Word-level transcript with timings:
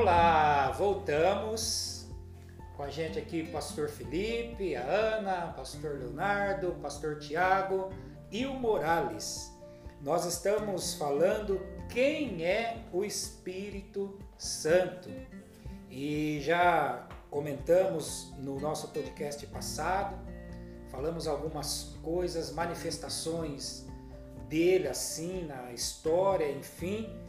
Olá, 0.00 0.70
voltamos 0.78 2.06
com 2.74 2.82
a 2.82 2.88
gente 2.88 3.18
aqui 3.18 3.46
pastor 3.48 3.90
Felipe, 3.90 4.74
a 4.74 4.82
Ana, 4.82 5.52
pastor 5.54 5.98
Leonardo, 5.98 6.72
pastor 6.80 7.18
Tiago 7.18 7.92
e 8.32 8.46
o 8.46 8.54
Morales. 8.54 9.52
Nós 10.00 10.24
estamos 10.24 10.94
falando 10.94 11.60
quem 11.90 12.42
é 12.42 12.82
o 12.94 13.04
Espírito 13.04 14.18
Santo. 14.38 15.10
E 15.90 16.40
já 16.40 17.06
comentamos 17.28 18.32
no 18.38 18.58
nosso 18.58 18.88
podcast 18.88 19.46
passado, 19.48 20.16
falamos 20.88 21.26
algumas 21.26 21.94
coisas, 22.02 22.50
manifestações 22.52 23.86
dele 24.48 24.88
assim 24.88 25.44
na 25.44 25.70
história, 25.72 26.50
enfim. 26.50 27.19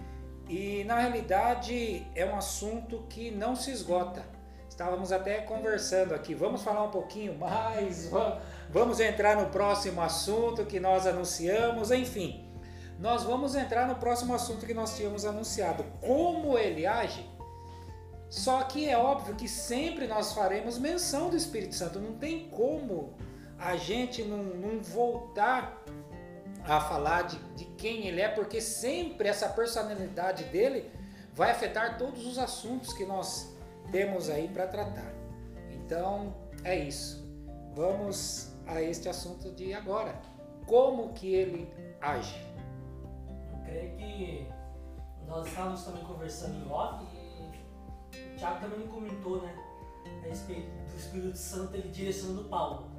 E 0.52 0.84
na 0.84 1.00
realidade 1.00 2.06
é 2.14 2.26
um 2.26 2.36
assunto 2.36 3.06
que 3.08 3.32
não 3.32 3.56
se 3.56 3.72
esgota. 3.72 4.22
Estávamos 4.68 5.14
até 5.14 5.40
conversando 5.40 6.14
aqui, 6.14 6.36
vamos 6.36 6.62
falar 6.62 6.84
um 6.84 6.92
pouquinho 6.92 7.40
mais, 7.40 8.12
vamos 8.70 9.00
entrar 9.00 9.38
no 9.38 9.50
próximo 9.50 10.02
assunto 10.02 10.66
que 10.66 10.78
nós 10.78 11.08
anunciamos, 11.08 11.90
enfim. 11.90 12.46
Nós 13.00 13.24
vamos 13.24 13.56
entrar 13.56 13.88
no 13.88 13.96
próximo 13.96 14.36
assunto 14.36 14.66
que 14.66 14.74
nós 14.74 14.98
tínhamos 14.98 15.24
anunciado, 15.24 15.86
como 16.02 16.58
ele 16.58 16.86
age. 16.86 17.26
Só 18.30 18.62
que 18.64 18.90
é 18.90 18.98
óbvio 18.98 19.36
que 19.36 19.48
sempre 19.48 20.06
nós 20.06 20.34
faremos 20.34 20.78
menção 20.78 21.30
do 21.30 21.38
Espírito 21.38 21.76
Santo, 21.76 21.98
não 21.98 22.18
tem 22.18 22.50
como 22.50 23.14
a 23.58 23.78
gente 23.78 24.22
não, 24.22 24.44
não 24.44 24.82
voltar 24.82 25.82
a 26.66 26.80
falar 26.80 27.24
de, 27.24 27.38
de 27.56 27.66
quem 27.76 28.08
ele 28.08 28.22
é, 28.22 28.28
porque 28.28 28.62
sempre 28.62 29.28
essa 29.28 29.50
personalidade 29.50 30.44
dele 30.46 30.92
vai 31.34 31.52
afetar 31.52 31.98
todos 31.98 32.26
os 32.26 32.38
assuntos 32.38 32.94
que 32.94 33.06
nós 33.06 33.56
temos 33.92 34.30
aí 34.30 34.48
para 34.48 34.68
tratar. 34.68 35.12
Então 35.72 36.34
é 36.64 36.78
isso. 36.78 37.22
Vamos 37.74 38.52
a 38.68 38.82
este 38.82 39.10
assunto 39.10 39.52
de 39.52 39.74
agora. 39.74 40.20
Como 40.66 41.14
que 41.14 41.34
ele 41.34 41.72
age? 42.02 42.36
Eu 43.52 43.64
creio 43.66 43.98
que 43.98 44.48
nós 45.28 45.48
estávamos 45.48 45.84
também 45.84 46.04
conversando 46.04 46.56
em 46.56 46.72
off 46.72 47.04
e 47.06 48.34
o 48.34 48.38
Tiago 48.38 48.60
também 48.62 48.88
comentou, 48.88 49.42
né? 49.42 49.56
A 50.24 50.28
respeito 50.28 50.70
do 50.70 50.98
Espírito 50.98 51.38
Santo 51.38 51.76
ele 51.76 51.90
direcionando 51.90 52.50
Paulo, 52.50 52.90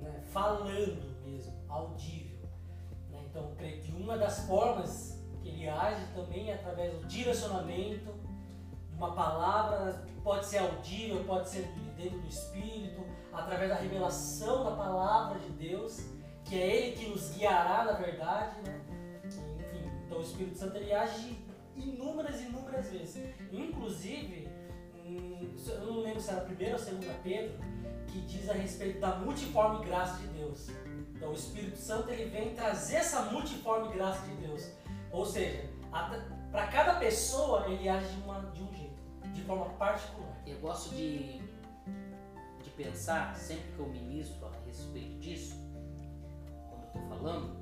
né? 0.00 0.22
falando 0.28 0.64
mesmo, 1.24 1.52
audível. 1.68 2.33
Então, 3.34 3.50
creio 3.56 3.80
que 3.82 3.90
uma 3.90 4.16
das 4.16 4.46
formas 4.46 5.20
que 5.42 5.48
ele 5.48 5.68
age 5.68 6.06
também 6.14 6.52
é 6.52 6.54
através 6.54 6.94
do 6.94 7.04
direcionamento 7.08 8.12
de 8.88 8.96
uma 8.96 9.12
palavra, 9.12 10.06
pode 10.22 10.46
ser 10.46 10.58
audível, 10.58 11.24
pode 11.24 11.48
ser 11.48 11.66
dentro 11.96 12.20
do 12.20 12.28
Espírito, 12.28 13.04
através 13.32 13.70
da 13.70 13.74
revelação 13.74 14.62
da 14.62 14.70
palavra 14.70 15.40
de 15.40 15.48
Deus, 15.50 16.10
que 16.44 16.54
é 16.54 16.76
Ele 16.76 16.96
que 16.96 17.08
nos 17.08 17.30
guiará 17.30 17.82
na 17.82 17.94
verdade, 17.94 18.54
né? 18.62 18.80
Enfim, 19.24 19.90
então 20.06 20.18
o 20.18 20.22
Espírito 20.22 20.56
Santo 20.56 20.76
ele 20.76 20.92
age 20.92 21.36
inúmeras 21.74 22.40
e 22.40 22.44
inúmeras 22.44 22.88
vezes. 22.88 23.34
Inclusive, 23.50 24.48
hum, 25.04 25.56
eu 25.66 25.86
não 25.86 26.02
lembro 26.02 26.20
se 26.20 26.30
era 26.30 26.40
a 26.40 26.44
primeira 26.44 26.76
ou 26.76 26.80
a 26.80 26.84
segunda 26.84 27.14
Pedro, 27.24 27.58
que 28.06 28.20
diz 28.20 28.48
a 28.48 28.52
respeito 28.52 29.00
da 29.00 29.16
multiforme 29.16 29.84
graça 29.84 30.18
de 30.18 30.28
Deus. 30.28 30.68
Então 31.14 31.30
o 31.30 31.34
Espírito 31.34 31.76
Santo 31.76 32.10
ele 32.10 32.30
vem 32.30 32.54
trazer 32.54 32.96
essa 32.96 33.22
multiforme 33.22 33.94
graça 33.94 34.26
de 34.26 34.34
Deus. 34.36 34.68
Ou 35.12 35.24
seja, 35.24 35.68
para 36.50 36.66
cada 36.68 36.94
pessoa 36.96 37.68
ele 37.68 37.88
age 37.88 38.08
de, 38.14 38.22
uma, 38.22 38.40
de 38.50 38.62
um 38.62 38.72
jeito, 38.74 39.00
de 39.32 39.42
forma 39.42 39.66
particular. 39.74 40.36
Eu 40.46 40.58
gosto 40.58 40.94
de, 40.94 41.38
de 42.62 42.70
pensar, 42.76 43.34
sempre 43.36 43.72
que 43.72 43.78
eu 43.78 43.88
ministro 43.88 44.46
a 44.46 44.50
respeito 44.66 45.18
disso, 45.20 45.56
quando 46.68 46.84
estou 46.86 47.02
falando, 47.08 47.56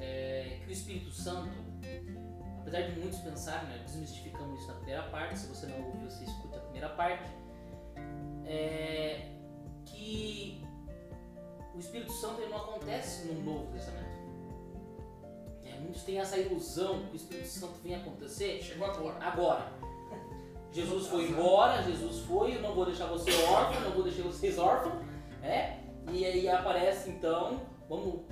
é, 0.00 0.58
que 0.64 0.70
o 0.70 0.72
Espírito 0.72 1.12
Santo, 1.12 1.50
apesar 2.60 2.82
de 2.82 2.98
muitos 2.98 3.18
pensarem, 3.20 3.68
né, 3.68 3.82
desmistificamos 3.84 4.58
isso 4.58 4.68
na 4.68 4.74
primeira 4.74 5.02
parte, 5.04 5.38
se 5.38 5.46
você 5.46 5.66
não 5.66 5.84
ouviu, 5.84 6.08
você 6.08 6.24
escuta 6.24 6.56
a 6.56 6.60
primeira 6.60 6.88
parte, 6.88 7.30
é, 8.44 9.28
que 9.84 10.61
o 11.74 11.78
Espírito 11.78 12.12
Santo 12.12 12.40
ele 12.40 12.50
não 12.50 12.58
acontece 12.58 13.26
no 13.26 13.42
Novo 13.42 13.72
Testamento. 13.72 14.20
É, 15.64 15.78
muitos 15.80 16.02
têm 16.02 16.18
essa 16.18 16.36
ilusão 16.36 17.06
que 17.06 17.12
o 17.12 17.16
Espírito 17.16 17.48
Santo 17.48 17.74
vem 17.82 17.94
acontecer. 17.94 18.60
Chegou 18.62 18.86
agora. 18.86 19.24
Agora. 19.24 19.72
Jesus 20.72 21.06
foi 21.06 21.28
embora, 21.28 21.82
Jesus 21.82 22.20
foi, 22.20 22.56
eu 22.56 22.62
não 22.62 22.74
vou 22.74 22.86
deixar 22.86 23.06
você 23.06 23.30
órfão, 23.44 23.80
não 23.82 23.90
vou 23.92 24.02
deixar 24.02 24.22
vocês 24.22 24.58
órfãos. 24.58 25.04
É? 25.42 25.78
E 26.10 26.24
aí 26.24 26.48
aparece 26.48 27.10
então, 27.10 27.62
vamos 27.88 28.22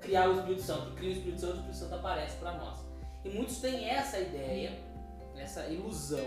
criar 0.00 0.28
o 0.28 0.34
Espírito 0.34 0.62
Santo. 0.62 0.94
Cria 0.94 1.10
o 1.10 1.12
Espírito 1.12 1.40
Santo, 1.40 1.52
o 1.52 1.56
Espírito 1.56 1.78
Santo 1.78 1.94
aparece 1.94 2.36
para 2.36 2.52
nós. 2.54 2.78
E 3.24 3.30
muitos 3.30 3.58
têm 3.58 3.88
essa 3.88 4.18
ideia, 4.18 4.78
essa 5.36 5.66
ilusão. 5.68 6.26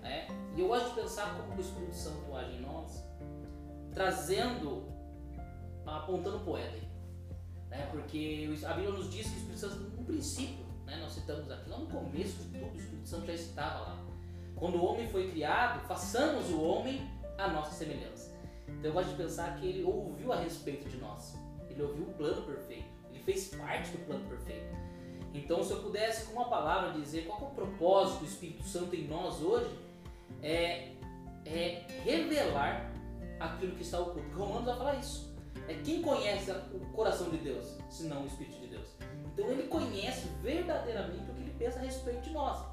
Né? 0.00 0.26
E 0.56 0.60
eu 0.60 0.68
gosto 0.68 0.90
de 0.90 1.00
pensar 1.00 1.36
como 1.36 1.56
o 1.56 1.60
Espírito 1.60 1.94
Santo 1.94 2.34
age 2.34 2.56
em 2.56 2.60
nós, 2.60 3.04
trazendo 3.92 4.97
apontando 5.96 6.40
para 6.40 6.52
o 6.52 6.56
Éden. 6.56 6.88
Né? 7.68 7.88
Porque 7.90 8.48
a 8.64 8.72
Bíblia 8.72 8.92
nos 8.92 9.10
diz 9.10 9.26
que 9.26 9.34
o 9.34 9.38
Espírito 9.38 9.58
Santo, 9.58 9.76
no 9.96 10.04
princípio, 10.04 10.64
né? 10.86 10.96
nós 10.96 11.12
citamos 11.12 11.50
aqui, 11.50 11.68
lá 11.68 11.78
no 11.78 11.86
começo 11.86 12.42
de 12.44 12.58
tudo, 12.58 12.74
o 12.74 12.78
Espírito 12.78 13.08
Santo 13.08 13.26
já 13.26 13.34
estava 13.34 13.80
lá. 13.80 14.04
Quando 14.56 14.76
o 14.76 14.84
homem 14.84 15.08
foi 15.08 15.30
criado, 15.30 15.86
façamos 15.86 16.50
o 16.50 16.60
homem 16.60 17.08
a 17.36 17.48
nossa 17.48 17.72
semelhança. 17.72 18.34
Então 18.66 18.90
eu 18.90 18.92
gosto 18.92 19.10
de 19.10 19.16
pensar 19.16 19.56
que 19.56 19.66
ele 19.66 19.84
ouviu 19.84 20.32
a 20.32 20.36
respeito 20.36 20.88
de 20.88 20.96
nós. 20.98 21.36
Ele 21.70 21.82
ouviu 21.82 22.04
o 22.04 22.12
plano 22.14 22.42
perfeito. 22.42 22.88
Ele 23.10 23.22
fez 23.22 23.48
parte 23.48 23.92
do 23.92 23.98
plano 24.04 24.28
perfeito. 24.28 24.76
Então, 25.32 25.62
se 25.62 25.72
eu 25.72 25.82
pudesse, 25.82 26.26
com 26.26 26.32
uma 26.34 26.48
palavra, 26.48 26.92
dizer 26.92 27.26
qual 27.26 27.40
é 27.40 27.44
o 27.44 27.54
propósito 27.54 28.20
do 28.20 28.24
Espírito 28.24 28.64
Santo 28.64 28.96
em 28.96 29.06
nós 29.06 29.40
hoje, 29.42 29.70
é, 30.42 30.92
é 31.44 31.84
revelar 32.02 32.90
aquilo 33.38 33.76
que 33.76 33.82
está 33.82 34.00
oculto. 34.00 34.36
Romanos 34.36 34.64
vai 34.64 34.76
falar 34.76 34.94
isso. 34.96 35.27
É 35.68 35.74
quem 35.84 36.00
conhece 36.00 36.50
o 36.50 36.80
coração 36.94 37.28
de 37.28 37.36
Deus, 37.36 37.76
senão 37.90 38.22
o 38.22 38.26
Espírito 38.26 38.58
de 38.58 38.68
Deus. 38.68 38.88
Então 39.26 39.46
ele 39.50 39.68
conhece 39.68 40.26
verdadeiramente 40.42 41.30
o 41.30 41.34
que 41.34 41.42
ele 41.42 41.54
pensa 41.58 41.78
a 41.78 41.82
respeito 41.82 42.22
de 42.22 42.30
nós. 42.30 42.66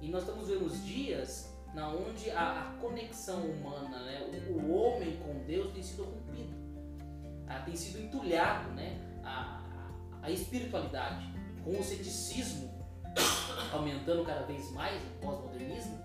E 0.00 0.08
nós 0.08 0.22
estamos 0.22 0.48
vendo 0.48 0.64
os 0.64 0.84
dias 0.84 1.52
na 1.74 1.88
onde 1.88 2.30
a, 2.30 2.60
a 2.60 2.64
conexão 2.80 3.40
humana, 3.40 3.98
né, 4.02 4.42
o, 4.48 4.52
o, 4.52 4.74
homem 4.74 5.16
com 5.18 5.44
Deus 5.44 5.72
tem 5.72 5.82
sido 5.82 6.04
rompido, 6.04 6.54
ah, 7.46 7.60
tem 7.60 7.76
sido 7.76 8.00
entulhado, 8.00 8.70
né, 8.70 8.98
a, 9.22 9.60
a, 10.22 10.30
espiritualidade 10.30 11.32
com 11.64 11.78
o 11.78 11.84
ceticismo 11.84 12.70
aumentando 13.72 14.24
cada 14.24 14.42
vez 14.46 14.70
mais, 14.72 15.00
o 15.02 15.26
pós-modernismo, 15.26 15.98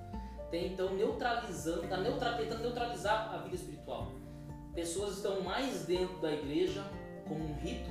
tem 0.52 0.74
então 0.74 0.94
neutralizando, 0.94 1.88
tá 1.88 1.98
neutra, 1.98 2.34
tentando 2.34 2.62
neutralizar 2.62 3.34
a 3.34 3.38
vida 3.38 3.56
espiritual 3.56 4.12
pessoas 4.76 5.16
estão 5.16 5.42
mais 5.42 5.86
dentro 5.86 6.20
da 6.20 6.32
igreja 6.32 6.84
como 7.28 7.44
um 7.44 7.56
rito, 7.56 7.90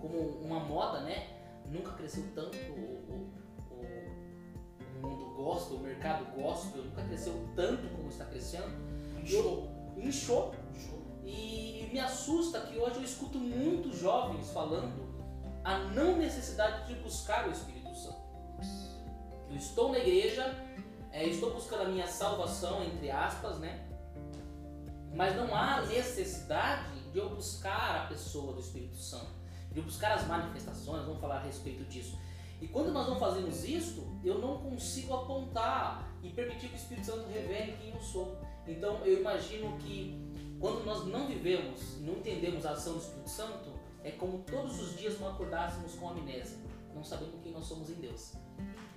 como 0.00 0.18
uma 0.44 0.60
moda, 0.60 1.00
né? 1.00 1.28
Nunca 1.66 1.92
cresceu 1.92 2.24
tanto 2.34 2.58
o, 2.58 3.30
o, 3.70 3.80
o 5.02 5.08
mundo 5.08 5.34
gospel, 5.36 5.76
o 5.76 5.80
mercado 5.80 6.24
gospel, 6.34 6.82
nunca 6.82 7.02
cresceu 7.04 7.32
tanto 7.54 7.88
como 7.96 8.08
está 8.08 8.24
crescendo. 8.26 8.70
Inchou. 9.22 9.68
Inchou. 9.96 10.54
Inchou. 10.74 11.00
E 11.24 11.88
me 11.92 12.00
assusta 12.00 12.60
que 12.62 12.76
hoje 12.76 12.96
eu 12.96 13.04
escuto 13.04 13.38
muitos 13.38 13.98
jovens 13.98 14.50
falando 14.50 15.08
a 15.62 15.78
não 15.78 16.16
necessidade 16.16 16.88
de 16.88 17.00
buscar 17.00 17.48
o 17.48 17.52
Espírito 17.52 17.94
Santo. 17.94 18.20
Eu 19.48 19.56
estou 19.56 19.92
na 19.92 19.98
igreja, 19.98 20.54
é, 21.12 21.24
estou 21.24 21.52
buscando 21.52 21.82
a 21.82 21.88
minha 21.88 22.06
salvação, 22.06 22.82
entre 22.82 23.10
aspas, 23.10 23.58
né? 23.58 23.86
Mas 25.14 25.36
não 25.36 25.54
há 25.54 25.82
necessidade 25.82 27.00
de 27.12 27.18
eu 27.18 27.30
buscar 27.30 28.04
a 28.04 28.06
pessoa 28.06 28.52
do 28.52 28.60
Espírito 28.60 28.96
Santo, 28.96 29.32
de 29.72 29.78
eu 29.78 29.84
buscar 29.84 30.12
as 30.12 30.26
manifestações, 30.26 31.04
vamos 31.04 31.20
falar 31.20 31.36
a 31.36 31.42
respeito 31.42 31.84
disso. 31.84 32.18
E 32.60 32.68
quando 32.68 32.92
nós 32.92 33.08
não 33.08 33.18
fazemos 33.18 33.64
isso, 33.64 34.06
eu 34.22 34.38
não 34.38 34.58
consigo 34.58 35.14
apontar 35.14 36.14
e 36.22 36.30
permitir 36.30 36.68
que 36.68 36.74
o 36.74 36.76
Espírito 36.76 37.06
Santo 37.06 37.28
revele 37.28 37.76
quem 37.78 37.90
eu 37.90 38.00
sou. 38.00 38.38
Então 38.66 39.04
eu 39.04 39.20
imagino 39.20 39.76
que 39.78 40.30
quando 40.60 40.84
nós 40.84 41.06
não 41.06 41.26
vivemos, 41.26 41.98
não 42.00 42.14
entendemos 42.14 42.66
a 42.66 42.72
ação 42.72 42.94
do 42.94 42.98
Espírito 43.00 43.30
Santo, 43.30 43.70
é 44.04 44.10
como 44.10 44.40
todos 44.40 44.78
os 44.80 44.96
dias 44.96 45.18
nós 45.18 45.34
acordássemos 45.34 45.94
com 45.94 46.10
amnésia, 46.10 46.58
não 46.94 47.02
sabendo 47.02 47.40
quem 47.42 47.52
nós 47.52 47.64
somos 47.64 47.90
em 47.90 47.94
Deus. 47.94 48.34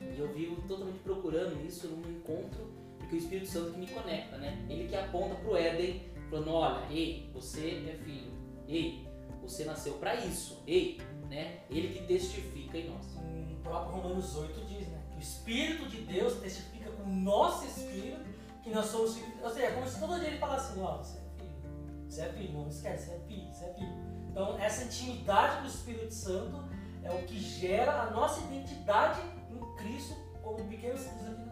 E 0.01 0.19
eu 0.19 0.33
vivo 0.33 0.61
totalmente 0.67 0.99
procurando 0.99 1.65
isso, 1.65 1.87
não 1.87 2.11
encontro 2.11 2.82
porque 3.13 3.15
o 3.15 3.17
Espírito 3.17 3.47
Santo 3.47 3.71
que 3.71 3.79
me 3.79 3.87
conecta, 3.87 4.37
né? 4.37 4.65
Ele 4.69 4.87
que 4.87 4.95
aponta 4.95 5.35
para 5.35 5.51
o 5.51 5.57
Éden, 5.57 6.01
falando: 6.29 6.51
olha, 6.51 6.85
ei, 6.89 7.29
você 7.33 7.83
é 7.89 8.03
filho, 8.03 8.31
ei, 8.67 9.07
você 9.41 9.65
nasceu 9.65 9.93
para 9.93 10.15
isso, 10.15 10.63
ei, 10.65 10.99
né? 11.29 11.59
Ele 11.69 11.93
que 11.93 12.05
testifica 12.05 12.77
em 12.77 12.89
nós. 12.89 13.05
O 13.51 13.61
próprio 13.63 14.01
Romanos 14.01 14.35
8 14.35 14.65
diz, 14.65 14.87
né? 14.87 15.01
Que 15.11 15.17
o 15.17 15.21
Espírito 15.21 15.87
de 15.87 16.01
Deus 16.01 16.39
testifica 16.39 16.91
com 16.91 17.03
o 17.03 17.15
nosso 17.15 17.65
espírito 17.65 18.21
que 18.63 18.69
nós 18.71 18.87
somos 18.87 19.15
filhos. 19.15 19.43
Ou 19.43 19.49
seja, 19.49 19.67
é 19.67 19.71
como 19.71 19.87
se 19.87 19.99
todo 19.99 20.19
dia 20.19 20.29
ele 20.29 20.37
falasse 20.37 20.71
assim, 20.71 20.81
ó, 20.81 20.97
você 20.97 21.17
é 21.17 21.21
filho, 21.37 22.09
você 22.09 22.21
é 22.21 22.29
filho, 22.29 22.53
não 22.53 22.67
esquece, 22.67 23.05
você 23.05 23.13
é 23.13 23.19
filho, 23.27 23.53
você 23.53 23.65
é 23.65 23.73
filho. 23.73 23.93
Então 24.29 24.57
essa 24.59 24.83
intimidade 24.83 25.61
do 25.61 25.67
Espírito 25.67 26.13
Santo 26.13 26.63
é 27.03 27.11
o 27.11 27.23
que 27.25 27.39
gera 27.39 28.01
a 28.01 28.11
nossa 28.11 28.41
identidade 28.41 29.21
em 29.51 29.75
Cristo 29.75 30.15
como 30.41 30.63
pequenos 30.65 31.01
filhos. 31.01 31.42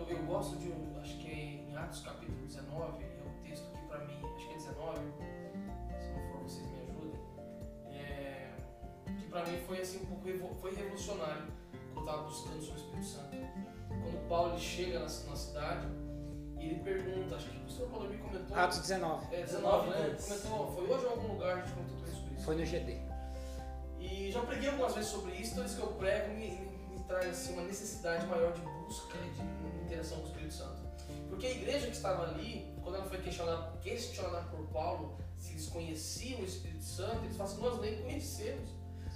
Eu, 0.00 0.16
eu 0.16 0.22
gosto 0.24 0.56
de 0.56 0.68
um, 0.68 0.98
acho 1.00 1.18
que 1.18 1.30
é 1.30 1.34
em 1.34 1.76
Atos 1.76 2.00
capítulo 2.00 2.46
19, 2.46 3.04
é 3.04 3.22
um 3.26 3.42
texto 3.42 3.70
que 3.72 3.86
pra 3.86 3.98
mim, 3.98 4.18
acho 4.34 4.46
que 4.46 4.54
é 4.54 4.56
19, 4.56 4.98
se 6.00 6.08
não 6.12 6.32
for 6.32 6.42
vocês 6.42 6.66
me 6.70 6.80
ajudem, 6.80 7.20
é, 7.92 8.54
que 9.18 9.24
pra 9.28 9.44
mim 9.44 9.58
foi 9.66 9.80
assim 9.80 9.98
um 10.02 10.06
pouco 10.06 10.54
foi 10.54 10.74
revolucionário 10.74 11.44
quando 11.92 12.06
eu 12.08 12.12
tava 12.12 12.22
buscando 12.22 12.62
sobre 12.62 12.80
o 12.80 12.84
Espírito 12.84 13.06
Santo. 13.06 13.36
Quando 13.88 14.28
Paulo 14.28 14.58
chega 14.58 15.00
na, 15.00 15.04
na 15.04 15.36
cidade 15.36 15.86
e 16.58 16.66
ele 16.66 16.80
pergunta, 16.82 17.36
acho 17.36 17.50
que 17.50 17.56
o 17.58 17.60
pastor 17.60 17.88
Paulo 17.90 18.08
me 18.08 18.16
comentou. 18.16 18.56
Atos 18.56 18.78
19. 18.78 19.34
É, 19.34 19.42
19, 19.42 19.90
né? 19.90 19.96
Ele 19.98 20.08
dois. 20.10 20.24
comentou, 20.24 20.74
foi 20.74 20.84
hoje 20.90 21.04
em 21.04 21.08
algum 21.08 21.32
lugar 21.34 21.58
a 21.58 21.60
gente 21.60 21.74
comentou 21.74 21.96
tudo 21.98 22.10
sobre 22.10 22.34
isso. 22.34 22.44
Foi 22.44 22.56
no 22.56 22.64
GD. 22.64 23.00
E 23.98 24.30
já 24.32 24.40
preguei 24.40 24.70
algumas 24.70 24.94
vezes 24.94 25.10
sobre 25.10 25.32
isso, 25.32 25.54
toda 25.54 25.66
vez 25.66 25.78
que 25.78 25.82
eu 25.82 25.92
prego 25.92 26.34
me, 26.34 26.50
me, 26.50 26.96
me 26.96 27.04
traz 27.04 27.28
assim, 27.28 27.52
uma 27.52 27.62
necessidade 27.62 28.26
maior 28.26 28.52
de 28.52 28.62
busca 28.90 29.16
de 29.18 29.84
interação 29.84 30.18
com 30.18 30.24
o 30.24 30.26
Espírito 30.26 30.54
Santo. 30.54 30.82
Porque 31.28 31.46
a 31.46 31.50
igreja 31.50 31.86
que 31.86 31.92
estava 31.92 32.24
ali, 32.24 32.74
quando 32.82 32.96
ela 32.96 33.04
foi 33.04 33.18
questionada, 33.18 33.78
questionada 33.78 34.48
por 34.48 34.66
Paulo 34.66 35.16
se 35.38 35.52
eles 35.52 35.68
conheciam 35.68 36.40
o 36.40 36.44
Espírito 36.44 36.82
Santo, 36.82 37.24
eles 37.24 37.36
falam 37.36 37.52
assim, 37.52 37.62
nós 37.62 37.80
nem 37.80 38.02
conhecemos, 38.02 38.68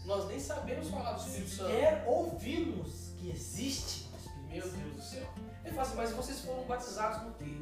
nós 0.06 0.26
nem 0.26 0.38
sabemos 0.38 0.88
falar 0.88 1.12
do 1.12 1.20
Espírito 1.20 1.50
Santo. 1.50 1.70
Sequer 1.70 2.04
ouvimos 2.06 3.14
que 3.18 3.30
existe 3.30 4.08
o 4.12 4.16
Espírito 4.16 4.48
Meu 4.48 4.62
Santo. 4.62 4.76
Deus 4.76 4.94
do 4.94 5.02
céu. 5.02 5.28
Ele 5.64 5.74
fala 5.74 5.82
assim, 5.82 5.96
mas 5.96 6.12
vocês 6.12 6.40
foram 6.40 6.64
batizados 6.64 7.22
no 7.24 7.34
quê? 7.34 7.52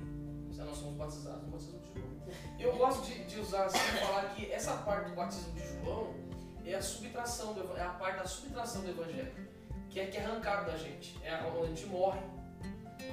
Se 0.52 0.58
nós 0.58 0.76
somos 0.76 0.96
batizados 0.96 1.42
no 1.44 1.48
batismo 1.48 1.78
de 1.80 1.92
João. 1.94 2.12
Eu 2.58 2.76
gosto 2.76 3.06
de, 3.06 3.24
de 3.24 3.40
usar 3.40 3.64
assim, 3.64 3.78
falar 3.78 4.34
que 4.34 4.52
essa 4.52 4.76
parte 4.78 5.08
do 5.08 5.16
batismo 5.16 5.52
de 5.54 5.66
João 5.66 6.14
é 6.64 6.74
a 6.74 6.82
subtração, 6.82 7.56
é 7.74 7.82
a 7.82 7.88
parte 7.94 8.18
da 8.18 8.26
subtração 8.26 8.82
do 8.82 8.90
evangelho, 8.90 9.32
que 9.92 10.00
é 10.00 10.06
que 10.06 10.16
é 10.16 10.24
arrancado 10.24 10.70
da 10.70 10.76
gente. 10.76 11.18
É 11.22 11.34
onde 11.44 11.64
a 11.64 11.66
gente 11.66 11.86
morre, 11.86 12.20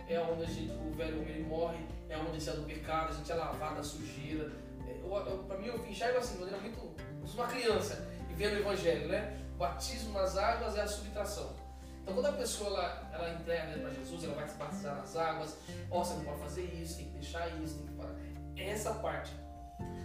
é 0.07 0.19
onde 0.19 0.43
a 0.43 0.45
gente, 0.45 0.71
o 0.71 0.91
velho 0.95 1.21
homem 1.21 1.43
morre, 1.43 1.85
é 2.07 2.17
onde 2.17 2.29
a 2.29 2.33
gente 2.33 2.49
é 2.49 2.53
do 2.53 2.63
pecado, 2.63 3.09
a 3.09 3.15
gente 3.15 3.31
é 3.31 3.35
lavado 3.35 3.75
da 3.75 3.83
sujeira. 3.83 4.49
É, 4.87 4.91
Eu, 5.03 5.13
eu, 5.13 5.43
pra 5.43 5.57
mim, 5.57 5.67
eu 5.67 5.85
enxergo 5.85 6.17
assim, 6.17 6.35
de 6.35 6.39
maneira 6.39 6.61
muito. 6.61 6.79
Eu 7.21 7.27
sou 7.27 7.41
uma 7.41 7.47
criança 7.47 8.07
e 8.29 8.33
vendo 8.33 8.53
o 8.53 8.59
evangelho, 8.59 9.09
né? 9.09 9.37
O 9.55 9.57
batismo 9.57 10.13
nas 10.13 10.37
águas 10.37 10.77
é 10.77 10.81
a 10.81 10.87
subtração. 10.87 11.53
Então, 12.01 12.13
quando 12.13 12.27
a 12.27 12.31
pessoa 12.31 12.69
ela, 12.69 13.09
ela 13.13 13.33
entrega 13.33 13.77
para 13.77 13.93
Jesus, 13.93 14.23
ela 14.23 14.33
vai 14.33 14.47
se 14.47 14.55
batizar 14.55 14.95
nas 14.95 15.15
águas, 15.17 15.57
ó, 15.91 16.01
você 16.01 16.13
não 16.13 16.23
pode 16.23 16.39
fazer 16.39 16.63
isso, 16.63 16.95
tem 16.95 17.05
que 17.07 17.11
deixar 17.19 17.47
isso, 17.61 17.75
tem 17.75 17.87
que 17.87 17.93
parar. 17.93 18.15
É 18.55 18.69
essa 18.69 18.93
parte. 18.95 19.31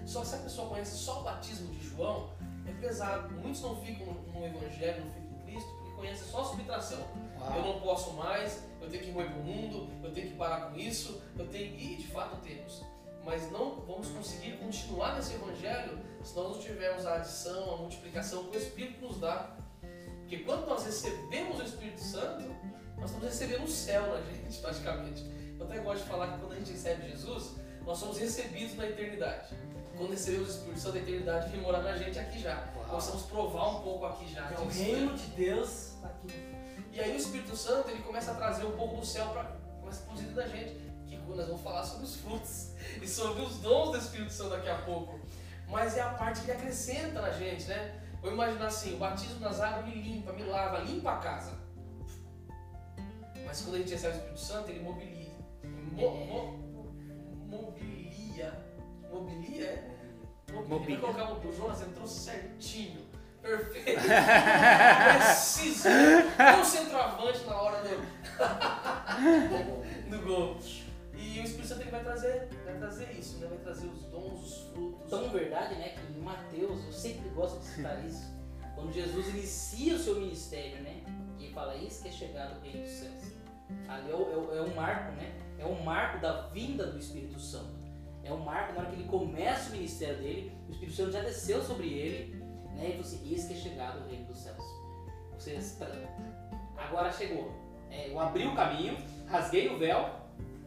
Só 0.04 0.24
se 0.24 0.34
a 0.34 0.38
pessoa 0.38 0.68
conhece 0.68 0.96
só 0.96 1.20
o 1.20 1.22
batismo 1.22 1.72
de 1.72 1.88
João, 1.88 2.30
é 2.66 2.72
pesado. 2.80 3.32
Muitos 3.34 3.62
não 3.62 3.80
ficam 3.80 4.06
no, 4.06 4.32
no 4.32 4.44
Evangelho, 4.44 5.04
não 5.04 5.12
ficam 5.12 5.23
conhecem 6.04 6.28
só 6.28 6.40
a 6.42 6.44
subtração. 6.44 6.98
Eu 6.98 7.62
Uau. 7.62 7.62
não 7.62 7.80
posso 7.80 8.12
mais, 8.12 8.62
eu 8.80 8.88
tenho 8.90 9.02
que 9.02 9.10
ir 9.10 9.14
para 9.14 9.24
o 9.24 9.44
mundo, 9.44 9.90
eu 10.02 10.12
tenho 10.12 10.28
que 10.28 10.34
parar 10.36 10.70
com 10.70 10.78
isso, 10.78 11.22
eu 11.38 11.46
tenho. 11.46 11.74
E 11.74 11.96
de 11.96 12.06
fato 12.08 12.36
temos. 12.42 12.82
Mas 13.24 13.50
não 13.50 13.80
vamos 13.80 14.08
conseguir 14.08 14.58
continuar 14.58 15.16
nesse 15.16 15.34
Evangelho 15.34 15.98
se 16.22 16.36
nós 16.36 16.56
não 16.56 16.58
tivermos 16.58 17.06
a 17.06 17.16
adição, 17.16 17.74
a 17.74 17.76
multiplicação 17.78 18.44
que 18.44 18.56
o 18.56 18.60
Espírito 18.60 19.00
nos 19.06 19.18
dá. 19.18 19.56
Porque 20.20 20.38
quando 20.38 20.66
nós 20.66 20.84
recebemos 20.84 21.58
o 21.58 21.62
Espírito 21.62 22.00
Santo, 22.00 22.44
nós 22.96 23.10
estamos 23.10 23.24
recebendo 23.24 23.64
o 23.64 23.68
céu 23.68 24.06
na 24.08 24.20
gente, 24.20 24.58
praticamente. 24.58 25.24
Eu 25.58 25.66
até 25.66 25.78
gosto 25.78 26.02
de 26.02 26.08
falar 26.08 26.32
que 26.32 26.38
quando 26.38 26.52
a 26.52 26.56
gente 26.56 26.72
recebe 26.72 27.08
Jesus, 27.10 27.52
nós 27.84 27.98
somos 27.98 28.18
recebidos 28.18 28.76
na 28.76 28.86
eternidade. 28.86 29.54
Quando 29.96 30.10
recebemos 30.10 30.48
o 30.48 30.50
Espírito 30.50 30.80
Santo, 30.80 30.96
a 30.98 31.00
eternidade 31.00 31.50
vem 31.50 31.60
morar 31.60 31.82
na 31.82 31.96
gente 31.96 32.18
aqui 32.18 32.40
já. 32.40 32.72
Uau. 32.76 32.88
Nós 32.88 33.06
vamos 33.06 33.22
provar 33.22 33.68
um 33.68 33.80
pouco 33.82 34.04
aqui 34.06 34.32
já. 34.32 34.50
É 34.50 34.58
o 34.60 34.66
disso, 34.66 34.80
né? 34.80 34.84
reino 34.84 35.14
de 35.14 35.26
Deus 35.28 35.93
tá 36.08 36.14
aqui. 36.14 36.54
E 36.92 37.00
aí 37.00 37.12
o 37.12 37.16
Espírito 37.16 37.56
Santo 37.56 37.90
ele 37.90 38.02
começa 38.02 38.32
a 38.32 38.34
trazer 38.34 38.64
um 38.64 38.76
pouco 38.76 38.96
do 38.96 39.06
céu 39.06 39.26
para 39.28 39.44
começa 39.80 40.04
a 40.10 40.32
da 40.32 40.48
gente. 40.48 40.84
Que 41.06 41.16
nós 41.16 41.46
vamos 41.46 41.62
falar 41.62 41.84
sobre 41.84 42.04
os 42.04 42.16
frutos 42.16 42.72
e 43.00 43.08
sobre 43.08 43.42
os 43.42 43.58
dons 43.58 43.92
do 43.92 43.98
Espírito 43.98 44.32
Santo 44.32 44.50
daqui 44.50 44.68
a 44.68 44.78
pouco. 44.82 45.18
Mas 45.68 45.96
é 45.96 46.02
a 46.02 46.10
parte 46.10 46.40
que 46.40 46.50
ele 46.50 46.58
acrescenta 46.58 47.20
na 47.20 47.30
gente, 47.30 47.64
né? 47.64 48.00
Vou 48.20 48.32
imaginar 48.32 48.66
assim, 48.66 48.94
o 48.94 48.98
batismo 48.98 49.40
nas 49.40 49.60
águas 49.60 49.86
me 49.86 49.94
limpa, 49.94 50.32
me 50.32 50.44
lava, 50.44 50.78
limpa 50.78 51.12
a 51.12 51.18
casa. 51.18 51.52
Mas 53.44 53.60
quando 53.62 53.76
a 53.76 53.78
gente 53.78 53.90
recebe 53.90 54.14
o 54.14 54.16
Espírito 54.16 54.40
Santo, 54.40 54.70
ele 54.70 54.80
mobiliza. 54.80 55.32
Mo, 55.92 56.10
mo, 56.26 56.64
mobilia. 57.46 58.52
Mobilia, 59.10 59.66
é? 59.66 60.52
Mobilia. 60.52 61.00
Vai 61.00 61.14
colocar 61.14 61.46
o 61.46 61.52
Jonas 61.52 61.82
entrou 61.82 62.06
certinho. 62.06 63.13
Perfeito. 63.44 64.00
Preciso. 65.18 65.88
Um 66.60 66.64
centroavante 66.64 67.44
na 67.44 67.54
hora 67.60 67.82
do, 67.82 67.96
do 70.10 70.18
gol. 70.26 70.56
E 71.16 71.38
o 71.40 71.42
Espírito 71.44 71.68
Santo 71.68 71.82
ele 71.82 71.90
vai 71.90 72.02
trazer, 72.02 72.48
vai 72.64 72.74
trazer 72.78 73.12
isso, 73.18 73.38
né? 73.38 73.46
vai 73.48 73.58
trazer 73.58 73.86
os 73.86 74.02
dons, 74.04 74.40
os 74.44 74.56
frutos. 74.72 75.10
Tão 75.10 75.28
verdade, 75.30 75.74
né, 75.76 75.90
que 75.90 76.12
em 76.18 76.22
Mateus, 76.22 76.84
eu 76.86 76.92
sempre 76.92 77.28
gosto 77.30 77.58
de 77.60 77.66
citar 77.66 78.04
isso, 78.06 78.32
quando 78.74 78.92
Jesus 78.92 79.28
inicia 79.28 79.94
o 79.94 79.98
seu 79.98 80.16
ministério, 80.20 80.82
né, 80.82 81.02
e 81.38 81.50
fala, 81.52 81.76
isso 81.76 82.02
que 82.02 82.08
é 82.08 82.12
chegado 82.12 82.58
o 82.58 82.60
reino 82.62 82.82
dos 82.82 82.90
céus. 82.92 83.32
Ali 83.88 84.10
é, 84.10 84.14
o, 84.14 84.32
é, 84.32 84.36
o- 84.36 84.54
é 84.58 84.62
um 84.62 84.74
marco, 84.74 85.12
né, 85.12 85.32
é 85.58 85.64
um 85.64 85.82
marco 85.82 86.20
da 86.20 86.48
vinda 86.48 86.86
do 86.86 86.98
Espírito 86.98 87.38
Santo. 87.40 87.74
É 88.22 88.32
um 88.32 88.38
marco 88.40 88.72
na 88.72 88.80
hora 88.80 88.90
que 88.90 88.96
ele 88.96 89.08
começa 89.08 89.68
o 89.70 89.72
ministério 89.72 90.16
dele, 90.18 90.52
o 90.68 90.72
Espírito 90.72 90.96
Santo 90.96 91.12
já 91.12 91.20
desceu 91.20 91.62
sobre 91.62 91.88
ele, 91.92 92.43
né, 92.74 92.96
e 92.96 93.00
assim, 93.00 93.32
isso 93.32 93.48
que 93.48 93.54
é 93.54 93.56
chegado 93.56 94.04
o 94.04 94.08
reino 94.08 94.26
dos 94.26 94.38
céus. 94.38 94.64
Vocês, 95.38 95.78
agora 96.76 97.12
chegou. 97.12 97.52
É, 97.90 98.10
eu 98.10 98.18
abri 98.18 98.46
o 98.46 98.54
caminho, 98.54 98.96
rasguei 99.28 99.68
o 99.68 99.78
véu, 99.78 100.24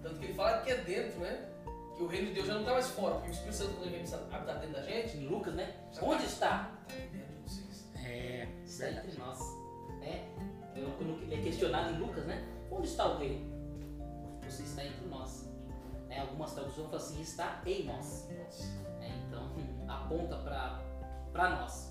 Tanto 0.08 0.20
que 0.20 0.26
ele 0.26 0.34
fala 0.34 0.62
que 0.62 0.72
é 0.72 0.78
dentro, 0.78 1.20
né? 1.20 1.50
Que 1.96 2.04
o 2.04 2.08
reino 2.08 2.28
de 2.28 2.34
Deus 2.36 2.48
já 2.48 2.54
não 2.54 2.62
está 2.62 2.74
mais 2.74 2.90
fora, 2.90 3.16
porque 3.16 3.30
o 3.30 3.34
Espírito 3.34 3.56
Santo 3.56 3.74
quando 3.74 3.88
ele 3.88 4.04
vem 4.04 4.14
habitar 4.14 4.60
dentro 4.60 4.74
da 4.74 4.82
gente, 4.84 5.18
em 5.18 5.28
Lucas, 5.28 5.54
né, 5.54 5.76
Já 5.92 6.04
onde 6.04 6.20
tá. 6.20 6.26
está? 6.26 6.72
está 6.88 6.96
aqui 6.96 7.08
dentro 7.08 7.34
de 7.34 7.42
vocês. 7.42 7.88
É, 7.96 8.48
está 8.64 8.86
verdade. 8.86 9.08
entre 9.08 9.20
nós. 9.20 9.40
Né? 10.00 10.30
Ele 10.76 11.34
é 11.34 11.42
questionado 11.42 11.94
em 11.94 11.98
Lucas, 11.98 12.26
né? 12.26 12.48
Onde 12.72 12.88
está 12.88 13.08
o 13.08 13.18
rei? 13.18 13.46
Você 14.44 14.64
está 14.64 14.86
entre 14.86 15.06
nós. 15.08 15.50
Né? 16.08 16.20
Algumas 16.20 16.54
traduções 16.54 16.86
falam 16.86 16.98
assim, 16.98 17.22
está 17.22 17.62
em 17.66 17.84
nós. 17.86 18.28
Né? 19.00 19.24
Então 19.28 19.52
aponta 19.90 20.38
para 21.34 21.50
nós. 21.50 21.87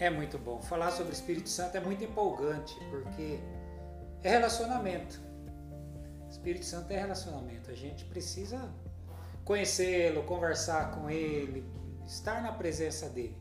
É 0.00 0.08
muito 0.08 0.38
bom. 0.38 0.62
Falar 0.62 0.90
sobre 0.92 1.12
o 1.12 1.14
Espírito 1.14 1.50
Santo 1.50 1.76
é 1.76 1.80
muito 1.80 2.02
empolgante, 2.02 2.74
porque 2.88 3.38
é 4.22 4.30
relacionamento. 4.30 5.20
O 6.24 6.30
Espírito 6.30 6.64
Santo 6.64 6.90
é 6.90 6.98
relacionamento. 6.98 7.70
A 7.70 7.74
gente 7.74 8.06
precisa 8.06 8.72
conhecê-lo, 9.44 10.22
conversar 10.22 10.92
com 10.92 11.10
ele, 11.10 11.66
estar 12.06 12.42
na 12.42 12.50
presença 12.50 13.10
dele. 13.10 13.36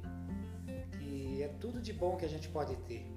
Que 0.98 1.42
é 1.42 1.48
tudo 1.62 1.82
de 1.82 1.94
bom 1.94 2.18
que 2.18 2.26
a 2.26 2.30
gente 2.30 2.50
pode 2.50 2.76
ter. 2.80 3.10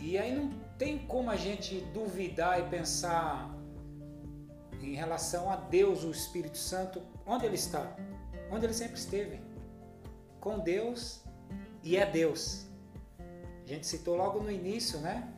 E 0.00 0.16
aí 0.16 0.34
não 0.34 0.48
tem 0.78 1.00
como 1.00 1.30
a 1.30 1.36
gente 1.36 1.82
duvidar 1.92 2.58
e 2.58 2.62
pensar 2.70 3.54
em 4.80 4.94
relação 4.94 5.50
a 5.50 5.56
Deus, 5.56 6.02
o 6.02 6.10
Espírito 6.10 6.56
Santo, 6.56 7.02
onde 7.26 7.44
ele 7.44 7.56
está? 7.56 7.94
Onde 8.50 8.64
ele 8.64 8.72
sempre 8.72 8.96
esteve. 8.96 9.38
Com 10.40 10.58
Deus 10.60 11.22
e 11.82 11.96
é 11.96 12.04
Deus. 12.04 12.66
A 13.64 13.68
gente 13.68 13.86
citou 13.86 14.16
logo 14.16 14.40
no 14.40 14.50
início, 14.50 14.98
né? 15.00 15.32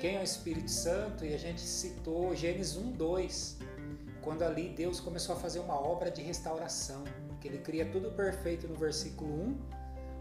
Quem 0.00 0.16
é 0.16 0.20
o 0.20 0.24
Espírito 0.24 0.70
Santo? 0.70 1.24
E 1.24 1.34
a 1.34 1.38
gente 1.38 1.60
citou 1.60 2.34
Gênesis 2.34 2.76
1, 2.76 2.92
2, 2.92 3.58
quando 4.22 4.42
ali 4.42 4.68
Deus 4.70 5.00
começou 5.00 5.34
a 5.34 5.38
fazer 5.38 5.60
uma 5.60 5.78
obra 5.78 6.10
de 6.10 6.22
restauração, 6.22 7.04
que 7.40 7.48
ele 7.48 7.58
cria 7.58 7.84
tudo 7.90 8.10
perfeito 8.12 8.66
no 8.66 8.74
versículo 8.74 9.30
1, 9.30 9.58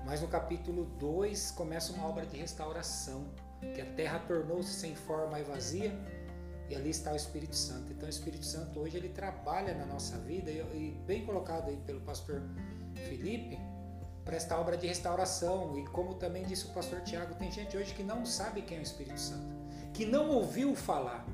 mas 0.06 0.22
no 0.22 0.28
capítulo 0.28 0.86
2 1.00 1.52
começa 1.52 1.94
uma 1.94 2.08
obra 2.08 2.26
de 2.26 2.38
restauração, 2.38 3.26
que 3.74 3.82
a 3.82 3.86
terra 3.86 4.20
tornou-se 4.20 4.74
sem 4.74 4.96
forma 4.96 5.40
e 5.40 5.44
vazia, 5.44 5.94
e 6.70 6.76
ali 6.76 6.90
está 6.90 7.12
o 7.14 7.16
Espírito 7.16 7.56
Santo. 7.56 7.92
Então 7.92 8.08
o 8.08 8.10
Espírito 8.10 8.46
Santo 8.46 8.80
hoje 8.80 8.98
ele 8.98 9.10
trabalha 9.10 9.74
na 9.76 9.86
nossa 9.86 10.18
vida, 10.18 10.50
e, 10.50 10.98
bem 11.06 11.26
colocado 11.26 11.70
aí 11.70 11.78
pelo 11.86 12.02
pastor 12.02 12.42
Felipe, 12.96 13.58
para 14.26 14.36
esta 14.36 14.60
obra 14.60 14.78
de 14.78 14.88
restauração. 14.88 15.78
E 15.78 15.86
como 15.88 16.14
também 16.16 16.44
disse 16.44 16.66
o 16.66 16.70
pastor 16.70 17.02
Tiago, 17.02 17.36
tem 17.36 17.52
gente 17.52 17.76
hoje 17.78 17.94
que 17.94 18.04
não 18.04 18.26
sabe 18.26 18.62
quem 18.62 18.78
é 18.78 18.80
o 18.80 18.84
Espírito 18.84 19.20
Santo, 19.20 19.56
que 19.94 20.06
não 20.06 20.30
ouviu 20.30 20.76
falar. 20.76 21.26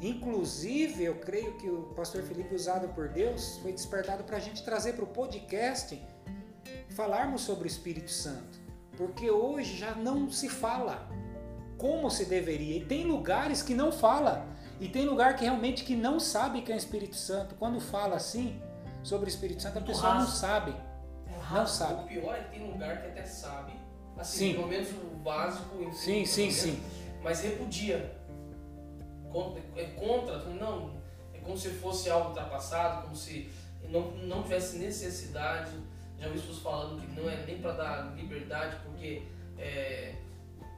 Inclusive, 0.00 1.04
eu 1.04 1.16
creio 1.16 1.58
que 1.58 1.68
o 1.68 1.92
pastor 1.94 2.22
Felipe, 2.22 2.54
usado 2.54 2.88
por 2.88 3.08
Deus, 3.08 3.58
foi 3.58 3.72
despertado 3.72 4.24
para 4.24 4.38
a 4.38 4.40
gente 4.40 4.64
trazer 4.64 4.94
para 4.94 5.04
o 5.04 5.08
podcast 5.08 6.00
falarmos 6.90 7.42
sobre 7.42 7.64
o 7.64 7.66
Espírito 7.66 8.10
Santo, 8.10 8.58
porque 8.96 9.30
hoje 9.30 9.76
já 9.76 9.94
não 9.94 10.30
se 10.30 10.48
fala. 10.48 11.08
como 11.80 12.10
se 12.10 12.26
deveria. 12.26 12.76
E 12.76 12.84
tem 12.84 13.06
lugares 13.06 13.62
que 13.62 13.74
não 13.74 13.90
fala. 13.90 14.46
E 14.78 14.86
tem 14.88 15.06
lugar 15.06 15.34
que 15.36 15.44
realmente 15.44 15.82
que 15.82 15.96
não 15.96 16.20
sabe 16.20 16.60
que 16.60 16.70
é 16.70 16.74
o 16.74 16.78
Espírito 16.78 17.16
Santo. 17.16 17.54
Quando 17.54 17.80
fala 17.80 18.16
assim 18.16 18.60
sobre 19.02 19.26
o 19.26 19.32
Espírito 19.32 19.62
Santo, 19.62 19.78
a 19.78 19.82
pessoa 19.82 20.14
não 20.14 20.26
sabe. 20.26 20.74
É 21.50 21.54
Não 21.54 21.58
raso. 21.60 21.72
O 21.72 21.76
sabe. 21.88 22.08
pior 22.08 22.34
é 22.36 22.42
que 22.44 22.50
tem 22.58 22.70
lugar 22.70 23.00
que 23.02 23.08
até 23.08 23.24
sabe, 23.24 23.72
assim, 24.16 24.38
Sim. 24.50 24.54
pelo 24.54 24.68
menos 24.68 24.88
o 24.90 25.16
básico. 25.16 25.82
enfim, 25.82 25.92
Sim, 25.92 26.24
sim, 26.26 26.50
sim. 26.50 26.82
Mas 27.22 27.40
repudia. 27.42 28.16
Contra- 29.32 29.62
É 29.76 29.84
contra, 29.96 30.38
não. 30.54 30.92
É 31.34 31.38
como 31.38 31.56
se 31.56 31.70
fosse 31.70 32.10
algo 32.10 32.28
ultrapassado, 32.28 33.02
como 33.02 33.16
se 33.16 33.50
não, 33.88 34.10
não 34.12 34.42
tivesse 34.42 34.76
necessidade. 34.78 35.70
Já 36.18 36.26
ouvi 36.26 36.38
pessoas 36.38 36.58
falando 36.58 37.00
que 37.00 37.20
não 37.20 37.28
é 37.30 37.44
nem 37.46 37.58
para 37.60 37.72
dar 37.72 38.14
liberdade, 38.16 38.76
porque 38.84 39.22
é, 39.58 40.14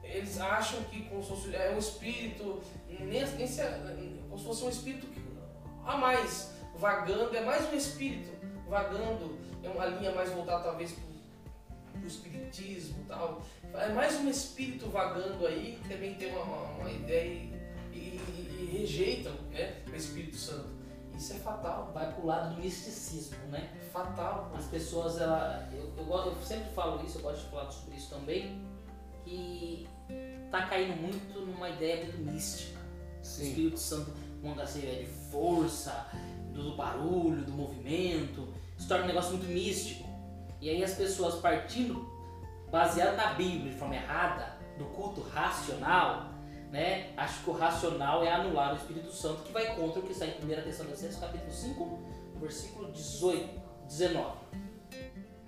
eles 0.03 0.39
acham 0.39 0.81
que 0.83 1.03
como 1.05 1.21
se 1.21 1.29
fosse, 1.29 1.55
é 1.55 1.71
um 1.71 1.77
espírito, 1.77 2.61
nem, 2.87 3.07
nem 3.09 3.47
se, 3.47 3.61
como 4.29 4.37
se 4.39 4.45
fosse 4.45 4.63
um 4.63 4.69
espírito 4.69 5.07
que- 5.07 5.21
a 5.85 5.97
mais, 5.97 6.53
vagando, 6.77 7.35
é 7.35 7.41
mais 7.43 7.69
um 7.71 7.75
espírito 7.75 8.29
vagando, 8.67 9.37
é 9.63 9.69
uma 9.69 9.85
linha 9.85 10.11
mais 10.13 10.29
voltada 10.31 10.63
talvez 10.63 10.91
para 11.91 12.01
o 12.01 12.05
espiritismo 12.07 13.03
tal. 13.07 13.41
É 13.73 13.89
mais 13.89 14.15
um 14.19 14.29
espírito 14.29 14.89
vagando 14.89 15.45
aí, 15.47 15.79
que 15.81 15.89
também 15.89 16.13
tem 16.15 16.31
uma, 16.33 16.43
uma- 16.43 16.91
ideia 16.91 17.49
e, 17.91 17.95
e- 17.95 18.57
e 18.71 18.77
rejeitam 18.77 19.33
né, 19.51 19.81
o 19.91 19.95
Espírito 19.95 20.35
Santo. 20.35 20.69
Isso 21.15 21.33
é 21.33 21.35
fatal, 21.37 21.91
Vai 21.93 22.11
pro 22.13 22.25
lado 22.25 22.55
do 22.55 22.61
misticismo, 22.61 23.37
né? 23.51 23.69
é 23.79 23.85
fatal. 23.91 24.51
As 24.57 24.65
pessoas, 24.65 25.19
ela, 25.21 25.69
eu, 25.71 25.93
eu, 25.95 26.05
eu 26.07 26.35
sempre 26.43 26.73
falo 26.73 27.05
isso, 27.05 27.19
eu 27.19 27.21
gosto 27.21 27.43
de 27.43 27.49
falar 27.51 27.69
sobre 27.71 27.95
isso 27.97 28.09
também, 28.09 28.59
que 29.23 29.87
tá 30.49 30.65
caindo 30.67 30.99
muito 30.99 31.39
numa 31.45 31.69
ideia 31.69 32.03
muito 32.03 32.17
mística. 32.31 32.79
O 33.21 33.25
Sim. 33.25 33.47
Espírito 33.49 33.77
Santo, 33.77 34.11
uma 34.41 34.55
gaceira 34.55 34.95
de 35.03 35.05
força, 35.05 36.07
do 36.53 36.75
barulho, 36.75 37.43
do 37.43 37.51
movimento, 37.51 38.47
se 38.77 38.87
torna 38.87 39.05
um 39.05 39.07
negócio 39.07 39.31
muito 39.31 39.47
místico. 39.47 40.07
E 40.61 40.69
aí 40.69 40.83
as 40.83 40.93
pessoas 40.93 41.35
partindo, 41.35 42.07
baseado 42.71 43.15
na 43.15 43.33
Bíblia 43.33 43.71
de 43.71 43.77
forma 43.77 43.95
errada, 43.95 44.53
do 44.77 44.85
culto 44.85 45.21
racional, 45.21 46.29
né? 46.71 47.13
Acho 47.17 47.43
que 47.43 47.49
o 47.49 47.53
racional 47.53 48.23
é 48.23 48.31
anular 48.31 48.73
o 48.73 48.77
Espírito 48.77 49.11
Santo, 49.11 49.43
que 49.43 49.51
vai 49.51 49.75
contra 49.75 49.99
o 49.99 50.03
que 50.03 50.11
está 50.11 50.25
em 50.25 50.31
1 50.31 50.63
Tessalonicenses 50.63 51.19
capítulo 51.19 51.51
5, 51.51 51.99
versículo 52.39 52.91
18, 52.91 53.61
19. 53.87 54.37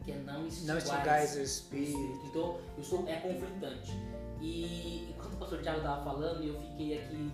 Que 0.04 0.12
é 0.12 0.16
não 0.18 0.46
instigais 0.46 1.36
o 1.36 1.42
Espírito. 1.42 2.22
Então, 2.26 2.60
isso 2.78 3.04
é 3.08 3.16
conflitante. 3.16 3.92
E 4.40 5.10
enquanto 5.10 5.34
o 5.34 5.38
pastor 5.38 5.62
Tiago 5.62 5.80
estava 5.80 6.04
falando, 6.04 6.44
eu 6.44 6.62
fiquei 6.62 7.00
aqui. 7.00 7.32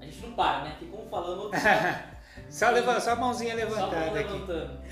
A 0.00 0.04
gente 0.06 0.26
não 0.26 0.32
para, 0.32 0.64
né? 0.64 0.76
Fica 0.78 0.96
um 0.96 1.06
falando, 1.10 1.42
outro 1.42 1.60
Só, 2.50 2.70
levanta, 2.70 3.00
só 3.00 3.12
a 3.12 3.16
mãozinha 3.16 3.52
só 3.52 3.56
levantada 3.64 4.20
aqui. 4.20 4.32
levantando. 4.32 4.80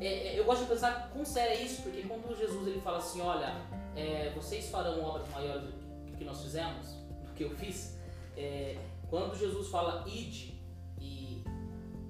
E, 0.00 0.06
é, 0.06 0.38
eu 0.38 0.44
gosto 0.44 0.62
de 0.62 0.68
pensar 0.70 1.10
quão 1.12 1.22
sério 1.26 1.52
é 1.52 1.62
isso, 1.62 1.82
porque 1.82 2.00
quando 2.04 2.34
Jesus 2.34 2.66
ele 2.66 2.80
fala 2.80 2.96
assim: 2.96 3.20
olha, 3.20 3.54
é, 3.94 4.32
vocês 4.34 4.70
farão 4.70 5.04
obras 5.04 5.28
maiores 5.28 5.64
do 6.06 6.16
que 6.16 6.24
nós 6.24 6.40
fizemos, 6.42 6.86
do 7.22 7.34
que 7.34 7.44
eu 7.44 7.50
fiz. 7.50 7.98
é, 8.34 8.78
quando 9.10 9.36
Jesus 9.36 9.68
fala 9.68 10.02
ide 10.08 10.58
e, 10.98 11.44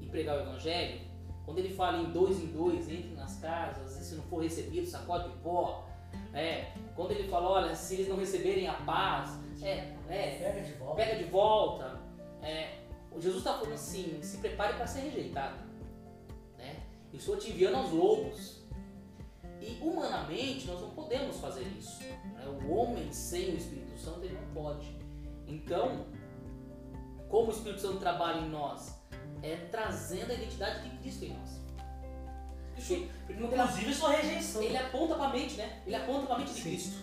e 0.00 0.06
pregar 0.06 0.38
o 0.38 0.42
evangelho, 0.42 1.00
quando 1.44 1.58
ele 1.58 1.74
fala 1.74 1.98
em 1.98 2.12
dois 2.12 2.38
em 2.38 2.46
dois, 2.46 2.88
entre 2.88 3.12
nas 3.16 3.40
casas, 3.40 4.00
e 4.00 4.04
se 4.04 4.14
não 4.14 4.22
for 4.24 4.40
recebido, 4.42 4.86
sacode 4.86 5.28
de 5.28 5.36
pó. 5.38 5.84
É, 6.32 6.66
quando 6.94 7.10
ele 7.12 7.28
fala, 7.28 7.48
olha, 7.48 7.74
se 7.74 7.94
eles 7.94 8.08
não 8.08 8.16
receberem 8.16 8.68
a 8.68 8.74
paz, 8.74 9.36
é, 9.62 9.94
é, 10.08 10.36
Pega 10.38 10.60
de 10.60 10.72
volta. 10.74 10.94
pega 10.96 11.16
de 11.16 11.24
volta. 11.24 12.00
É, 12.42 12.78
o 13.12 13.20
Jesus 13.20 13.38
está 13.38 13.54
falando 13.54 13.74
assim, 13.74 14.18
se 14.22 14.38
prepare 14.38 14.74
para 14.74 14.86
ser 14.86 15.00
rejeitado. 15.00 15.56
Né? 16.56 16.82
Eu 17.12 17.18
estou 17.18 17.36
te 17.36 17.50
enviando 17.50 17.76
aos 17.76 17.90
lobos. 17.90 18.60
E 19.60 19.78
humanamente 19.82 20.66
nós 20.66 20.80
não 20.80 20.90
podemos 20.90 21.36
fazer 21.36 21.64
isso. 21.78 22.00
né? 22.02 22.46
O 22.46 22.72
homem 22.72 23.12
sem 23.12 23.50
o 23.50 23.56
Espírito 23.56 23.98
Santo 23.98 24.24
ele 24.24 24.34
não 24.34 24.54
pode. 24.54 24.96
Então, 25.46 26.06
como 27.28 27.48
o 27.48 27.50
Espírito 27.52 27.80
Santo 27.80 27.98
trabalha 27.98 28.40
em 28.40 28.48
nós? 28.48 28.98
É 29.42 29.56
trazendo 29.70 30.30
a 30.30 30.34
identidade 30.34 30.88
de 30.88 30.96
Cristo 30.98 31.24
em 31.24 31.34
nós. 31.36 31.60
Ele, 32.88 33.10
Inclusive 33.28 33.94
sua 33.94 34.10
rejeição. 34.12 34.62
ele 34.62 34.76
aponta 34.76 35.14
para 35.14 35.26
a 35.26 35.32
mente, 35.32 35.56
né? 35.56 35.82
Ele 35.86 35.96
aponta 35.96 36.26
para 36.26 36.36
a 36.36 36.38
mente 36.38 36.52
de 36.54 36.60
Sim. 36.60 36.70
Cristo. 36.70 36.98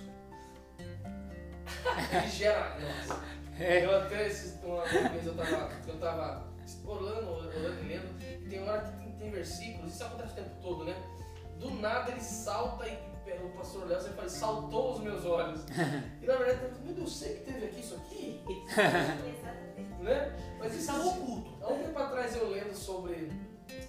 Ele 2.12 2.28
gera. 2.32 2.80
Nossa. 2.80 3.24
É. 3.60 3.86
Eu 3.86 3.98
até 3.98 4.28
esses- 4.28 4.58
uma 4.64 4.84
vez 4.84 5.26
eu 5.26 5.36
tava, 5.36 5.72
eu 5.88 5.98
tava 6.00 6.48
orando, 6.86 7.30
orando 7.32 7.84
e 7.84 7.88
lendo, 7.88 8.22
e 8.46 8.50
tem 8.50 8.62
hora 8.68 8.82
que 8.82 8.98
tem, 8.98 9.12
tem 9.14 9.32
versículos, 9.32 9.94
isso 9.94 10.04
acontece 10.04 10.34
o 10.34 10.36
tempo 10.36 10.50
todo, 10.62 10.84
né? 10.86 10.96
Do 11.60 11.72
nada 11.72 12.12
ele 12.12 12.22
salta 12.22 12.88
e 12.88 12.98
pega 13.26 13.44
o 13.46 13.50
pastor 13.50 13.88
Léo 13.88 14.00
sempre 14.00 14.16
fala, 14.18 14.30
saltou 14.30 14.94
os 14.94 15.00
meus 15.02 15.26
olhos. 15.26 15.62
E 16.22 16.26
na 16.26 16.36
verdade, 16.36 16.64
eu 16.64 16.70
falei, 16.70 16.84
meu 16.86 16.94
Deus, 16.96 17.18
sei 17.18 17.36
que 17.38 17.52
teve 17.52 17.66
aqui 17.66 17.80
isso 17.80 17.96
aqui, 17.96 18.42
né? 20.02 20.36
Mas 20.60 20.74
isso 20.76 20.92
é 20.92 20.94
Estava 20.94 21.04
louco. 21.04 21.22
oculto. 21.24 21.64
Há 21.66 21.74
um 21.74 21.84
tempo 21.84 22.00
atrás 22.00 22.36
eu 22.36 22.50
lendo 22.50 22.76
sobre 22.76 23.32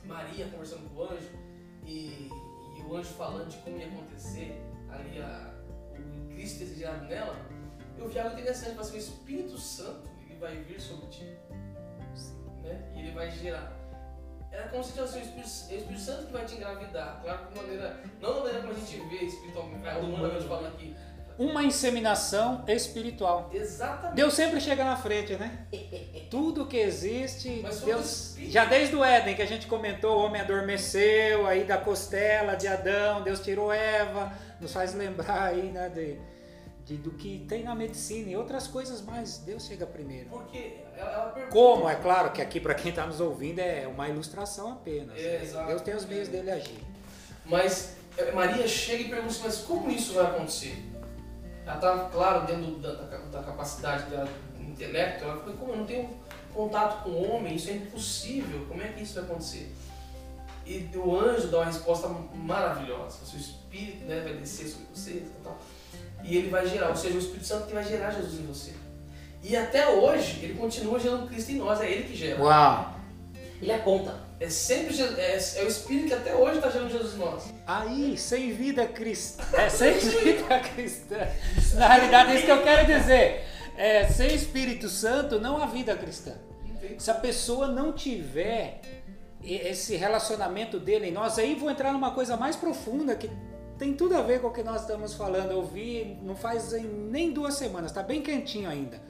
Maria 0.05 0.47
conversando 0.49 0.89
com 0.91 1.01
o 1.01 1.05
anjo 1.05 1.31
e, 1.85 2.31
e 2.79 2.83
o 2.87 2.97
anjo 2.97 3.11
falando 3.15 3.49
de 3.49 3.57
como 3.59 3.77
ia 3.79 3.87
acontecer 3.87 4.63
ali 4.91 5.21
a, 5.21 5.53
o 5.99 6.29
Cristo 6.35 6.61
desejado 6.61 7.05
nela, 7.07 7.37
eu 7.99 8.09
vi 8.09 8.19
algo 8.19 8.33
interessante, 8.33 8.75
mas 8.77 8.93
o 8.93 8.97
Espírito 8.97 9.59
Santo 9.59 10.09
ele 10.25 10.39
vai 10.39 10.57
vir 10.57 10.81
sobre 10.81 11.07
ti. 11.09 11.37
Né? 12.63 12.93
E 12.95 13.01
ele 13.01 13.11
vai 13.13 13.31
gerar. 13.31 13.77
Era 14.51 14.69
como 14.69 14.83
se 14.83 14.93
fosse 14.93 15.19
o 15.19 15.21
Espírito, 15.21 15.49
é 15.71 15.75
o 15.75 15.79
Espírito 15.79 16.01
Santo 16.01 16.27
que 16.27 16.33
vai 16.33 16.45
te 16.45 16.55
engravidar. 16.55 17.21
Claro 17.23 17.49
de 17.49 17.59
maneira. 17.59 18.01
Não 18.21 18.35
da 18.35 18.41
maneira 18.41 18.61
como 18.61 18.73
a 18.73 18.77
gente 18.77 19.09
vê 19.09 19.25
espiritualmente, 19.25 19.99
humanamente 19.99 20.47
falando 20.47 20.67
aqui. 20.69 20.97
Uma 21.39 21.63
inseminação 21.63 22.65
espiritual. 22.67 23.49
Exatamente. 23.53 24.17
Deus 24.17 24.35
sempre 24.35 24.61
chega 24.61 24.85
na 24.85 24.97
frente, 24.97 25.37
né? 25.37 25.67
Tudo 26.29 26.67
que 26.67 26.77
existe, 26.77 27.63
Deus. 27.85 28.35
Já 28.49 28.65
desde 28.65 28.97
o 28.97 29.05
Éden, 29.05 29.37
que 29.37 29.43
a 29.43 29.47
gente 29.47 29.69
comentou, 29.69 30.19
o 30.19 30.25
homem 30.25 30.41
adormeceu, 30.41 31.47
aí 31.47 31.63
da 31.63 31.79
costela 31.79 32.57
de 32.57 32.67
Adão, 32.67 33.23
Deus 33.23 33.39
tirou 33.39 33.73
Eva, 33.73 34.33
nos 34.61 34.73
faz 34.73 34.95
lembrar 34.95 35.45
aí, 35.45 35.71
né, 35.71 35.89
de, 35.89 36.19
de- 36.89 36.97
do 36.97 37.11
que 37.11 37.45
tem 37.47 37.63
na 37.63 37.75
medicina 37.75 38.31
e 38.31 38.37
outras 38.37 38.67
coisas 38.67 39.03
mais. 39.03 39.39
Deus 39.39 39.67
chega 39.67 39.87
primeiro. 39.87 40.31
Porque 40.31 40.79
ela, 40.97 41.13
ela 41.13 41.27
pergunta. 41.33 41.53
Como? 41.53 41.89
É 41.89 41.95
claro 41.95 42.33
que 42.33 42.41
aqui, 42.41 42.59
para 42.59 42.75
quem 42.75 42.89
está 42.91 43.07
nos 43.07 43.21
ouvindo, 43.21 43.59
é 43.59 43.87
uma 43.87 44.09
ilustração 44.09 44.73
apenas. 44.73 45.17
É. 45.19 45.39
Deus 45.67 45.83
tem 45.83 45.95
os 45.95 46.07
meios 46.07 46.29
dele 46.29 46.51
agir. 46.51 46.79
Mas 47.45 47.97
eh, 48.17 48.33
Maria 48.33 48.67
chega 48.67 49.03
e 49.03 49.09
pergunta 49.09 49.29
assim, 49.33 49.43
mas 49.45 49.59
como 49.59 49.91
isso 49.91 50.15
vai 50.15 50.27
acontecer? 50.27 50.83
Ela 51.67 51.75
estava, 51.75 52.09
claro, 52.09 52.47
dentro 52.47 52.77
da, 52.77 52.95
da, 52.95 53.17
da 53.19 53.43
capacidade 53.43 54.09
dela, 54.09 54.29
do 54.57 54.63
intelecto, 54.63 55.25
ela 55.25 55.37
falou, 55.41 55.55
como 55.57 55.73
eu 55.73 55.77
não 55.77 55.87
tenho 55.87 56.09
contato 56.55 57.05
com 57.05 57.11
o 57.11 57.31
homem, 57.31 57.55
isso 57.57 57.69
é 57.69 57.75
impossível, 57.75 58.65
como 58.67 58.83
é 58.83 58.89
que 58.89 59.03
isso 59.03 59.15
vai 59.15 59.25
acontecer? 59.25 59.71
E 60.67 60.89
o 60.97 61.19
anjo 61.19 61.49
dá 61.49 61.59
uma 61.59 61.67
resposta 61.67 62.09
maravilhosa, 62.35 63.19
o 63.23 63.27
seu 63.27 63.39
espírito 63.39 64.05
né, 64.07 64.21
vai 64.21 64.35
descer 64.35 64.69
sobre 64.69 64.87
você 64.95 65.11
e 65.13 65.31
tal, 65.45 65.59
e 66.25 66.37
ele 66.37 66.49
vai 66.49 66.67
gerar, 66.67 66.89
ou 66.89 66.97
seja, 66.97 67.15
o 67.15 67.19
Espírito 67.19 67.47
Santo 67.47 67.67
que 67.67 67.75
vai 67.75 67.85
gerar 67.85 68.11
Jesus 68.11 68.41
em 68.41 68.47
você. 68.47 68.73
E 69.43 69.57
até 69.57 69.89
hoje, 69.89 70.41
ele 70.43 70.55
continua 70.55 70.99
gerando 70.99 71.29
Cristo 71.29 71.53
em 71.53 71.57
nós, 71.57 71.81
é 71.81 71.91
ele 71.91 72.05
que 72.05 72.17
gera. 72.17 72.43
Uau! 72.43 72.95
Ele 73.61 73.73
aponta. 73.73 74.15
É 74.41 74.49
sempre 74.49 74.95
é, 75.01 75.37
é 75.57 75.65
o 75.65 75.69
Espírito 75.69 76.09
que 76.09 76.15
até 76.15 76.35
hoje 76.35 76.57
está 76.57 76.71
gerando 76.71 76.91
Jesus 76.91 77.15
em 77.15 77.19
nós. 77.19 77.55
Aí, 77.67 78.17
sem 78.17 78.53
vida 78.53 78.87
cristã. 78.87 79.43
É, 79.53 79.69
sem 79.71 79.95
vida 79.95 80.61
cristã. 80.61 81.29
Na 81.75 81.89
realidade, 81.89 82.33
é 82.33 82.35
isso 82.37 82.45
que 82.45 82.53
eu 82.53 82.63
quero 82.63 82.87
dizer. 82.87 83.45
É, 83.77 84.07
sem 84.09 84.35
Espírito 84.35 84.89
Santo, 84.89 85.41
não 85.41 85.61
há 85.61 85.67
vida 85.67 85.97
cristã. 85.97 86.35
Se 86.99 87.11
a 87.11 87.15
pessoa 87.15 87.69
não 87.69 87.93
tiver 87.93 88.81
esse 89.43 89.97
relacionamento 89.97 90.79
dele 90.79 91.09
em 91.09 91.13
nós, 91.13 91.39
aí 91.39 91.55
vou 91.55 91.71
entrar 91.71 91.93
numa 91.93 92.13
coisa 92.13 92.37
mais 92.37 92.57
profunda 92.57 93.15
que 93.15 93.31
tem 93.79 93.95
tudo 93.95 94.15
a 94.17 94.23
ver 94.23 94.41
com 94.41 94.49
o 94.49 94.53
que 94.53 94.63
nós 94.63 94.83
estamos 94.83 95.15
falando. 95.15 95.53
Eu 95.53 95.65
vi 95.65 96.19
não 96.23 96.35
faz 96.35 96.73
em- 96.73 96.83
nem 96.87 97.33
duas 97.33 97.55
semanas, 97.55 97.91
está 97.91 98.03
bem 98.03 98.21
quentinho 98.21 98.69
ainda. 98.69 99.01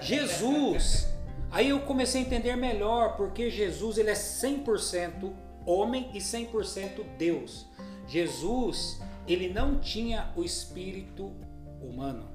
Jesus. 0.00 1.08
Aí 1.50 1.68
eu 1.68 1.80
comecei 1.80 2.22
a 2.22 2.24
entender 2.24 2.56
melhor 2.56 3.16
porque 3.16 3.50
Jesus 3.50 3.98
ele 3.98 4.10
é 4.10 4.14
100% 4.14 5.32
homem 5.66 6.10
e 6.14 6.20
100% 6.20 7.04
Deus. 7.18 7.66
Jesus, 8.06 9.00
ele 9.28 9.52
não 9.52 9.78
tinha 9.78 10.32
o 10.36 10.42
espírito 10.42 11.32
humano. 11.80 12.28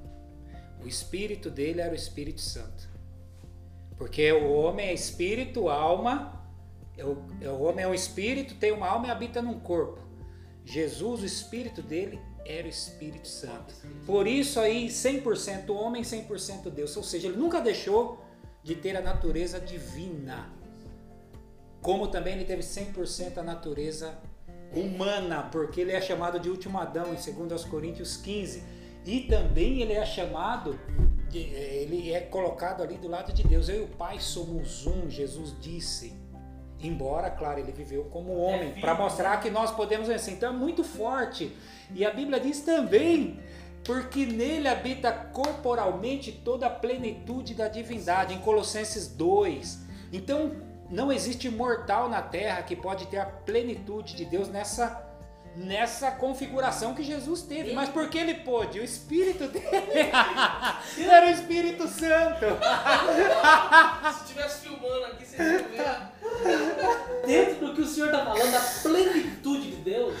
O 0.82 0.86
espírito 0.86 1.50
dele 1.50 1.80
era 1.80 1.92
o 1.92 1.96
Espírito 1.96 2.40
Santo. 2.40 2.88
Porque 3.96 4.30
o 4.32 4.52
homem 4.52 4.86
é 4.86 4.94
espírito, 4.94 5.68
alma, 5.68 6.40
é 6.96 7.04
o, 7.04 7.18
é 7.40 7.48
o 7.48 7.60
homem 7.62 7.84
é 7.84 7.88
um 7.88 7.94
espírito, 7.94 8.54
tem 8.54 8.70
uma 8.70 8.86
alma 8.88 9.08
e 9.08 9.10
habita 9.10 9.42
num 9.42 9.58
corpo. 9.58 9.98
Jesus, 10.70 11.22
o 11.22 11.24
espírito 11.24 11.80
dele 11.80 12.20
era 12.44 12.66
o 12.66 12.70
Espírito 12.70 13.26
Santo. 13.26 13.74
Por 14.04 14.26
isso 14.26 14.60
aí 14.60 14.88
100% 14.88 15.70
homem, 15.70 16.02
100% 16.02 16.68
Deus, 16.68 16.94
ou 16.94 17.02
seja, 17.02 17.28
ele 17.28 17.38
nunca 17.38 17.58
deixou 17.58 18.22
de 18.62 18.74
ter 18.74 18.94
a 18.94 19.00
natureza 19.00 19.58
divina. 19.58 20.52
Como 21.80 22.08
também 22.08 22.34
ele 22.34 22.44
teve 22.44 22.62
100% 22.62 23.38
a 23.38 23.42
natureza 23.42 24.18
humana, 24.74 25.44
porque 25.44 25.80
ele 25.80 25.92
é 25.92 26.00
chamado 26.02 26.38
de 26.38 26.50
último 26.50 26.78
Adão 26.78 27.14
em 27.14 27.46
2 27.46 27.64
Coríntios 27.64 28.18
15. 28.18 28.62
E 29.06 29.20
também 29.20 29.80
ele 29.80 29.94
é 29.94 30.04
chamado, 30.04 30.78
de, 31.30 31.38
ele 31.38 32.12
é 32.12 32.20
colocado 32.20 32.82
ali 32.82 32.98
do 32.98 33.08
lado 33.08 33.32
de 33.32 33.42
Deus. 33.42 33.70
Eu 33.70 33.76
e 33.76 33.84
o 33.84 33.88
Pai 33.88 34.20
somos 34.20 34.86
um, 34.86 35.08
Jesus 35.08 35.54
disse. 35.60 36.12
Embora, 36.82 37.30
claro, 37.30 37.58
ele 37.58 37.72
viveu 37.72 38.04
como 38.04 38.36
homem, 38.36 38.74
É 38.76 38.80
para 38.80 38.94
filho, 38.94 39.04
mostrar 39.04 39.36
que 39.40 39.50
nós 39.50 39.70
podemos 39.70 40.08
vencer. 40.08 40.34
Então 40.34 40.50
é 40.54 40.56
muito 40.56 40.84
forte. 40.84 41.56
E 41.94 42.04
a 42.04 42.10
Bíblia 42.10 42.38
diz 42.38 42.60
também, 42.60 43.40
porque 43.84 44.26
nele 44.26 44.68
habita 44.68 45.10
corporalmente 45.10 46.30
toda 46.30 46.66
a 46.66 46.70
plenitude 46.70 47.54
da 47.54 47.68
divindade, 47.68 48.34
em 48.34 48.38
Colossenses 48.38 49.08
2. 49.08 49.78
Então 50.12 50.52
não 50.88 51.12
existe 51.12 51.50
mortal 51.50 52.08
na 52.08 52.22
terra 52.22 52.62
que 52.62 52.76
pode 52.76 53.06
ter 53.06 53.18
a 53.18 53.26
plenitude 53.26 54.14
de 54.14 54.24
Deus 54.24 54.48
nessa 54.48 55.04
nessa 55.56 56.12
configuração 56.12 56.94
que 56.94 57.02
Jesus 57.02 57.42
teve. 57.42 57.72
Mas 57.72 57.88
por 57.88 58.08
que 58.08 58.16
ele 58.16 58.34
pôde? 58.34 58.78
O 58.78 58.84
Espírito 58.84 59.48
dele 59.48 60.10
era 60.98 61.26
o 61.26 61.30
Espírito 61.30 61.88
Santo. 61.88 62.46
Se 64.14 64.24
estivesse 64.24 64.68
filmando 64.68 65.04
aqui, 65.06 65.26
vocês 65.26 65.60
iam 65.60 65.68
ver. 65.68 66.17
Dentro 67.26 67.66
do 67.66 67.74
que 67.74 67.82
o 67.82 67.86
Senhor 67.86 68.06
está 68.06 68.24
falando, 68.24 68.50
da 68.50 68.60
plenitude 68.82 69.70
de 69.70 69.76
Deus, 69.76 70.14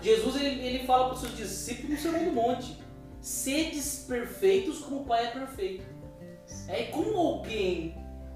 Jesus 0.00 0.36
ele, 0.36 0.64
ele 0.64 0.86
fala 0.86 1.06
para 1.06 1.14
os 1.14 1.20
seus 1.20 1.36
discípulos 1.36 1.90
no 1.90 1.98
Sermão 1.98 2.24
do 2.24 2.32
Monte: 2.32 2.78
sedes 3.20 4.04
perfeitos 4.08 4.78
como 4.78 5.00
o 5.00 5.04
Pai 5.04 5.26
é 5.26 5.30
perfeito. 5.30 5.84
É 6.68 6.84
como 6.84 7.16
alguém 7.16 7.94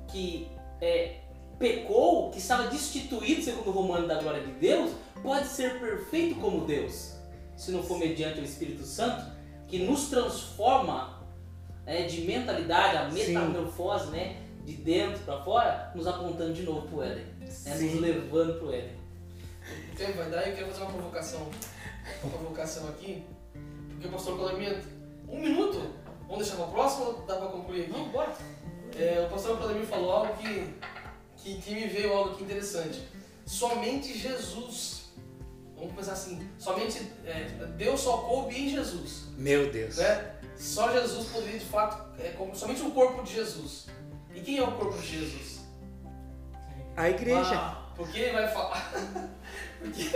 que 0.08 0.48
é, 0.80 1.20
pecou, 1.58 2.30
que 2.30 2.38
estava 2.38 2.68
destituído, 2.68 3.42
segundo 3.42 3.68
o 3.68 3.72
Romano, 3.72 4.06
da 4.06 4.20
glória 4.20 4.42
de 4.42 4.52
Deus, 4.52 4.92
pode 5.22 5.46
ser 5.46 5.80
perfeito 5.80 6.36
como 6.40 6.66
Deus, 6.66 7.16
se 7.56 7.70
não 7.70 7.82
for 7.82 7.98
mediante 7.98 8.40
o 8.40 8.44
Espírito 8.44 8.84
Santo, 8.84 9.24
que 9.66 9.78
nos 9.78 10.08
transforma 10.08 11.22
né, 11.84 12.02
de 12.02 12.22
mentalidade, 12.22 12.96
a 12.96 13.10
Sim. 13.10 13.32
metamorfose, 13.32 14.10
né, 14.10 14.36
de 14.66 14.72
dentro 14.72 15.20
para 15.20 15.40
fora, 15.42 15.92
nos 15.94 16.06
apontando 16.08 16.52
de 16.52 16.62
novo 16.64 16.88
para 16.88 16.96
o 16.96 17.02
Éden, 17.04 17.24
né, 17.64 17.78
nos 17.78 18.00
levando 18.00 18.58
para 18.58 18.66
o 18.66 18.74
Éden. 18.74 18.96
O 19.92 19.96
tempo 19.96 20.12
vai 20.14 20.28
dar 20.28 20.44
e 20.46 20.50
eu 20.50 20.56
quero 20.56 20.66
fazer 20.68 20.82
uma 20.82 20.92
provocação. 20.92 21.48
Uma 22.22 22.32
provocação 22.32 22.88
aqui. 22.88 23.24
Porque 23.88 24.08
o 24.08 24.10
pastor 24.10 24.38
Clemente. 24.38 24.86
Um 25.28 25.40
minuto? 25.40 25.80
Vamos 26.28 26.46
deixar 26.46 26.56
para 26.56 26.66
o 26.66 26.70
próximo 26.72 27.04
ou 27.06 27.12
dá 27.26 27.36
para 27.36 27.48
concluir 27.48 27.82
aqui? 27.82 27.92
Não, 27.92 28.08
bora. 28.08 28.32
É, 28.96 29.24
o 29.26 29.30
pastor 29.30 29.56
Clemente 29.58 29.86
falou 29.86 30.12
algo 30.12 30.34
que, 30.36 30.74
que, 31.36 31.60
que 31.60 31.74
me 31.74 31.86
veio 31.86 32.12
algo 32.12 32.34
aqui 32.34 32.44
interessante. 32.44 33.02
Somente 33.44 34.18
Jesus. 34.18 35.06
Vamos 35.76 35.94
pensar 35.94 36.12
assim. 36.12 36.48
Somente. 36.58 37.10
é, 37.24 37.44
Deus 37.76 38.00
só 38.00 38.18
coube 38.18 38.56
em 38.56 38.68
Jesus. 38.68 39.26
Meu 39.36 39.70
Deus. 39.70 39.96
né? 39.96 40.32
Só 40.56 40.92
Jesus 40.92 41.28
poderia 41.28 41.58
de 41.58 41.64
fato, 41.64 42.20
é, 42.20 42.30
como, 42.30 42.54
somente 42.56 42.82
o 42.82 42.90
corpo 42.90 43.22
de 43.22 43.34
Jesus. 43.34 43.86
E 44.36 44.40
quem 44.42 44.58
é 44.58 44.62
o 44.62 44.70
corpo 44.72 44.98
de 44.98 45.06
Jesus? 45.06 45.60
A 46.94 47.08
igreja. 47.08 47.54
Ah, 47.54 47.90
porque 47.96 48.18
ele 48.20 48.32
vai 48.32 48.48
falar. 48.48 48.92
porque, 49.80 50.10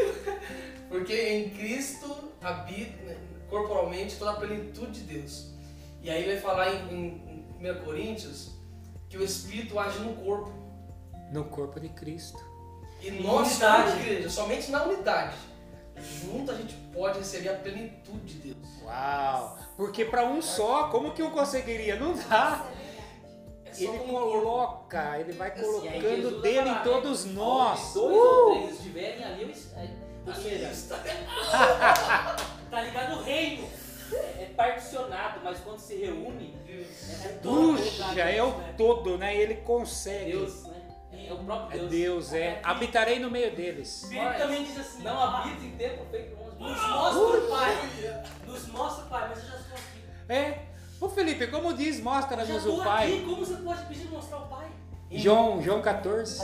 porque 0.91 1.29
em 1.29 1.51
Cristo 1.51 2.35
habita 2.43 3.17
corporalmente 3.49 4.17
toda 4.17 4.33
a 4.33 4.35
plenitude 4.35 5.01
de 5.01 5.15
Deus. 5.15 5.55
E 6.03 6.11
aí 6.11 6.23
ele 6.23 6.35
vai 6.35 6.43
falar 6.43 6.75
em, 6.75 6.95
em, 6.95 7.47
em 7.59 7.71
1 7.71 7.83
Coríntios 7.83 8.51
que 9.09 9.17
o 9.17 9.25
Espírito 9.25 9.79
age 9.79 9.99
no 10.01 10.15
corpo. 10.17 10.53
No 11.33 11.47
corpo 11.47 11.81
de 11.81 11.89
Cristo. 11.89 12.39
E 13.01 13.11
nós, 13.11 13.53
Unidade. 13.53 13.91
como 13.93 14.03
igreja, 14.03 14.29
somente 14.29 14.71
na 14.71 14.85
unidade, 14.85 15.35
junto 15.97 16.53
a 16.53 16.55
gente 16.55 16.75
pode 16.93 17.19
receber 17.19 17.49
a 17.49 17.55
plenitude 17.55 18.35
de 18.35 18.53
Deus. 18.53 18.69
Uau! 18.83 19.59
Porque 19.79 20.05
para 20.05 20.27
um 20.27 20.43
só, 20.43 20.89
como 20.89 21.13
que 21.13 21.23
um 21.23 21.31
conseguiria? 21.31 21.99
Não 21.99 22.15
dá. 22.15 22.67
É 23.85 23.87
só 23.87 23.93
Ele 23.95 23.99
como 24.01 24.19
um 24.19 24.21
corpo. 24.21 24.39
coloca, 24.41 25.19
ele 25.19 25.33
vai 25.33 25.51
aí 25.51 25.61
colocando 25.63 26.41
dele 26.43 26.69
falar, 26.69 26.81
em 26.81 26.85
todos 26.85 27.25
né? 27.25 27.33
nós. 27.35 27.95
Dois 27.95 28.17
ou 28.17 28.53
três 28.53 28.71
estiverem 28.77 29.25
ali, 29.25 29.43
eu 29.43 29.81
é, 29.81 29.89
ou 30.27 30.35
seja, 30.35 30.71
Tá 32.71 32.83
ligado 32.83 33.19
o 33.19 33.23
reino. 33.23 33.69
é, 34.13 34.43
é 34.43 34.53
particionado, 34.57 35.41
mas 35.43 35.59
quando 35.61 35.79
se 35.79 35.97
reúne, 35.97 36.57
é, 36.69 37.27
é 37.27 37.29
todo 37.43 37.77
Puxa, 37.77 38.07
lugar, 38.09 38.35
é 38.35 38.43
o 38.43 38.57
né? 38.59 38.75
todo, 38.77 39.19
né? 39.19 39.37
Ele 39.37 39.57
consegue. 39.57 40.33
Deus, 40.33 40.65
né? 40.65 40.77
É 41.29 41.33
o 41.33 41.39
próprio 41.39 41.77
É 41.77 41.79
Deus. 41.79 41.91
Deus, 41.91 42.33
é. 42.35 42.61
Habitarei 42.63 43.19
no 43.19 43.31
meio 43.31 43.55
deles. 43.55 44.03
O 44.03 44.07
Espírito 44.07 44.39
também 44.39 44.65
diz 44.65 44.79
assim: 44.79 45.03
Não 45.03 45.19
ah, 45.19 45.39
habita 45.41 45.65
em 45.65 45.71
tempo 45.77 46.05
feito. 46.11 46.37
Nos 46.59 46.89
mostra 46.89 47.39
o 47.39 47.49
Pai. 47.51 47.91
Nos 48.47 48.67
mostra 48.69 49.05
o 49.05 49.09
Pai, 49.09 49.29
mas 49.29 49.39
eu 49.45 49.51
já 49.51 49.57
estou 49.57 49.75
aqui. 49.77 50.01
É. 50.29 50.70
Ô 51.01 51.09
Felipe, 51.09 51.47
como 51.47 51.73
diz, 51.73 51.97
Já 51.99 52.03
mostra-nos 52.05 52.49
estou 52.51 52.77
o 52.79 52.81
aqui, 52.83 52.91
Pai. 52.91 53.23
como 53.25 53.37
você 53.45 53.55
pode 53.63 53.87
pedir 53.87 54.09
mostrar 54.11 54.39
o 54.39 54.47
Pai? 54.49 54.67
João, 55.13 55.63
João 55.63 55.81
14. 55.81 56.41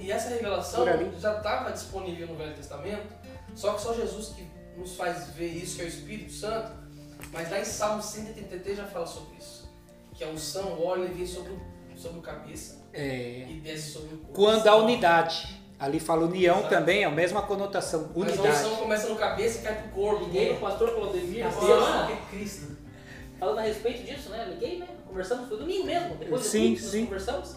E 0.00 0.10
essa 0.10 0.28
revelação 0.30 0.84
já 1.18 1.36
estava 1.36 1.70
disponível 1.70 2.26
no 2.26 2.34
Velho 2.36 2.54
Testamento, 2.54 3.06
só 3.54 3.72
que 3.74 3.80
só 3.82 3.94
Jesus 3.94 4.28
que 4.34 4.46
nos 4.76 4.96
faz 4.96 5.30
ver 5.30 5.48
isso, 5.48 5.76
que 5.76 5.82
é 5.82 5.84
o 5.84 5.88
Espírito 5.88 6.32
Santo. 6.32 6.72
Mas 7.32 7.50
lá 7.50 7.60
em 7.60 7.64
Salmo 7.64 8.02
133 8.02 8.76
já 8.78 8.84
fala 8.86 9.06
sobre 9.06 9.36
isso. 9.38 9.70
Que 10.14 10.24
a 10.24 10.28
unção, 10.28 10.72
o 10.74 10.84
óleo, 10.86 11.04
ele 11.04 11.14
vem 11.14 11.26
sobre, 11.26 11.52
o- 11.52 11.60
sobre 11.96 12.18
o 12.18 12.22
cabeça 12.22 12.82
É. 12.92 13.46
e 13.48 13.60
desce 13.62 13.92
sobre 13.92 14.14
o 14.14 14.18
corpo. 14.18 14.32
Quando 14.34 14.66
a 14.66 14.76
unidade. 14.76 15.60
Ali 15.78 15.98
fala 15.98 16.26
união 16.26 16.58
Exato. 16.58 16.74
também, 16.74 17.02
é 17.04 17.06
a 17.06 17.10
mesma 17.10 17.40
conotação. 17.40 18.10
Mas 18.14 18.28
a 18.38 18.42
unção 18.42 18.44
Unidade. 18.44 18.76
começa 18.82 19.08
no 19.08 19.16
cabeça 19.16 19.58
e 19.60 19.62
cai 19.62 19.74
pro 19.82 19.88
corpo. 19.92 20.24
Liguei 20.26 20.52
o 20.52 20.56
pastor 20.60 20.90
Claudemir 20.94 21.42
Deus 21.42 21.54
semana, 21.54 22.12
é 22.12 22.16
Cristo. 22.30 22.76
Falando 23.40 23.58
a 23.58 23.62
respeito 23.62 24.04
disso, 24.04 24.28
né? 24.28 24.44
Liguei, 24.44 24.78
né? 24.78 24.88
Conversamos, 25.08 25.48
foi 25.48 25.58
domingo 25.58 25.86
mesmo. 25.86 26.14
Depois 26.16 26.42
do 26.42 26.46
Sim, 26.48 26.74
culto, 26.74 26.90
sim. 26.90 27.04
conversamos. 27.06 27.56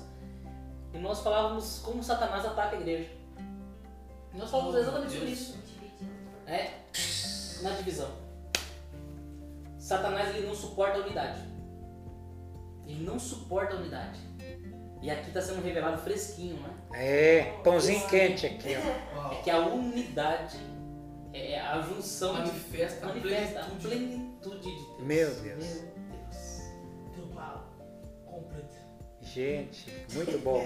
E 0.93 0.97
nós 0.97 1.19
falávamos 1.19 1.79
como 1.79 2.01
Satanás 2.01 2.45
ataca 2.45 2.77
a 2.77 2.79
igreja. 2.79 3.09
E 4.33 4.37
nós 4.37 4.49
falamos 4.49 4.75
exatamente 4.75 5.13
sobre 5.13 5.29
isso. 5.29 5.57
É, 6.47 6.71
na 7.61 7.71
divisão. 7.71 8.09
Satanás 9.77 10.33
ele 10.35 10.47
não 10.47 10.55
suporta 10.55 10.97
a 10.97 11.01
unidade. 11.01 11.41
Ele 12.87 13.03
não 13.03 13.19
suporta 13.19 13.75
a 13.75 13.79
unidade. 13.79 14.19
E 15.01 15.09
aqui 15.11 15.27
está 15.27 15.41
sendo 15.41 15.61
revelado 15.61 16.01
fresquinho, 16.01 16.55
né? 16.61 16.69
É, 16.93 17.43
pãozinho 17.63 18.07
quente 18.07 18.45
aqui, 18.45 18.69
ó. 19.17 19.33
É 19.33 19.41
que 19.41 19.49
a 19.49 19.59
unidade 19.59 20.57
é 21.33 21.59
a 21.59 21.81
junção 21.81 22.35
de 22.35 22.39
Manifesta 22.51 23.05
a 23.05 23.09
manifesta 23.09 23.59
a 23.61 23.63
plenitude. 23.65 24.32
Plenitude 24.43 24.59
de 24.59 24.85
Deus. 24.85 24.99
Meu 24.99 25.29
Deus. 25.35 25.43
Meu 25.43 25.57
Deus. 25.57 26.61
Total. 27.15 27.73
Completo. 28.25 28.75
Gente, 29.21 29.85
muito 30.13 30.37
bom. 30.39 30.61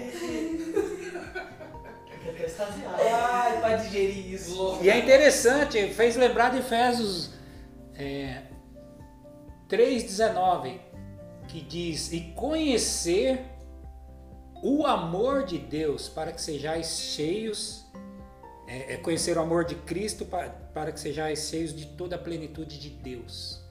Extasiado. 2.44 3.02
Ai, 3.02 3.60
pra 3.60 3.76
digerir 3.76 4.34
isso. 4.34 4.78
E 4.82 4.90
é 4.90 4.98
interessante, 4.98 5.88
fez 5.94 6.16
lembrar 6.16 6.50
de 6.50 6.58
Efésios 6.58 7.30
é, 7.94 8.42
3,19, 9.68 10.78
que 11.46 11.60
diz: 11.60 12.12
E 12.12 12.32
conhecer 12.32 13.40
o 14.62 14.84
amor 14.84 15.44
de 15.44 15.58
Deus 15.58 16.08
para 16.08 16.32
que 16.32 16.42
sejais 16.42 16.98
cheios, 16.98 17.86
é, 18.66 18.94
é 18.94 18.96
conhecer 18.98 19.38
o 19.38 19.40
amor 19.40 19.64
de 19.64 19.76
Cristo 19.76 20.26
para, 20.26 20.50
para 20.50 20.92
que 20.92 21.00
sejais 21.00 21.48
cheios 21.48 21.74
de 21.74 21.86
toda 21.86 22.16
a 22.16 22.18
plenitude 22.18 22.78
de 22.78 22.90
Deus. 22.90 23.67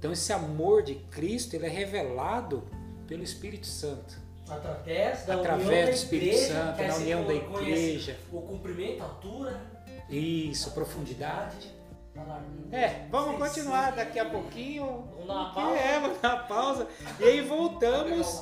Então, 0.00 0.12
esse 0.12 0.32
amor 0.32 0.82
de 0.82 0.94
Cristo 0.94 1.54
ele 1.54 1.66
é 1.66 1.68
revelado 1.68 2.66
pelo 3.06 3.22
Espírito 3.22 3.66
Santo. 3.66 4.18
Através 4.48 5.26
da 5.26 5.34
Através 5.34 5.68
união 5.68 5.80
da 5.84 5.90
do 5.90 5.94
Espírito 5.94 6.36
igreja, 6.36 6.54
Santo, 6.54 6.76
dizer, 6.82 6.92
união 6.94 7.26
da 7.26 7.34
igreja. 7.34 8.18
O 8.32 8.40
comprimento, 8.40 9.02
a 9.02 9.04
altura, 9.04 9.60
Isso, 10.08 10.70
profundidade. 10.70 11.70
a 12.16 12.22
largura. 12.22 12.74
É, 12.76 13.06
vamos 13.10 13.36
continuar 13.38 13.90
daqui 13.92 14.18
a 14.18 14.24
pouquinho. 14.24 15.04
Vamos 15.12 15.26
dar 15.26 15.34
uma 15.34 15.52
pausa. 15.54 15.76
é, 15.78 16.00
vamos 16.00 16.18
dar 16.22 16.34
uma 16.34 16.44
pausa. 16.44 16.88
E 17.20 17.24
aí 17.24 17.40
voltamos 17.42 18.40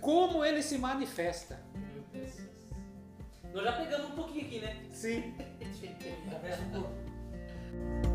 como 0.00 0.42
ele 0.42 0.62
se 0.62 0.78
manifesta. 0.78 1.60
Nós 3.52 3.64
já 3.64 3.72
pegamos 3.72 4.06
um 4.06 4.14
pouquinho 4.14 4.46
aqui, 4.46 4.60
né? 4.60 4.82
Sim. 4.90 5.34
Corpo. 6.72 8.13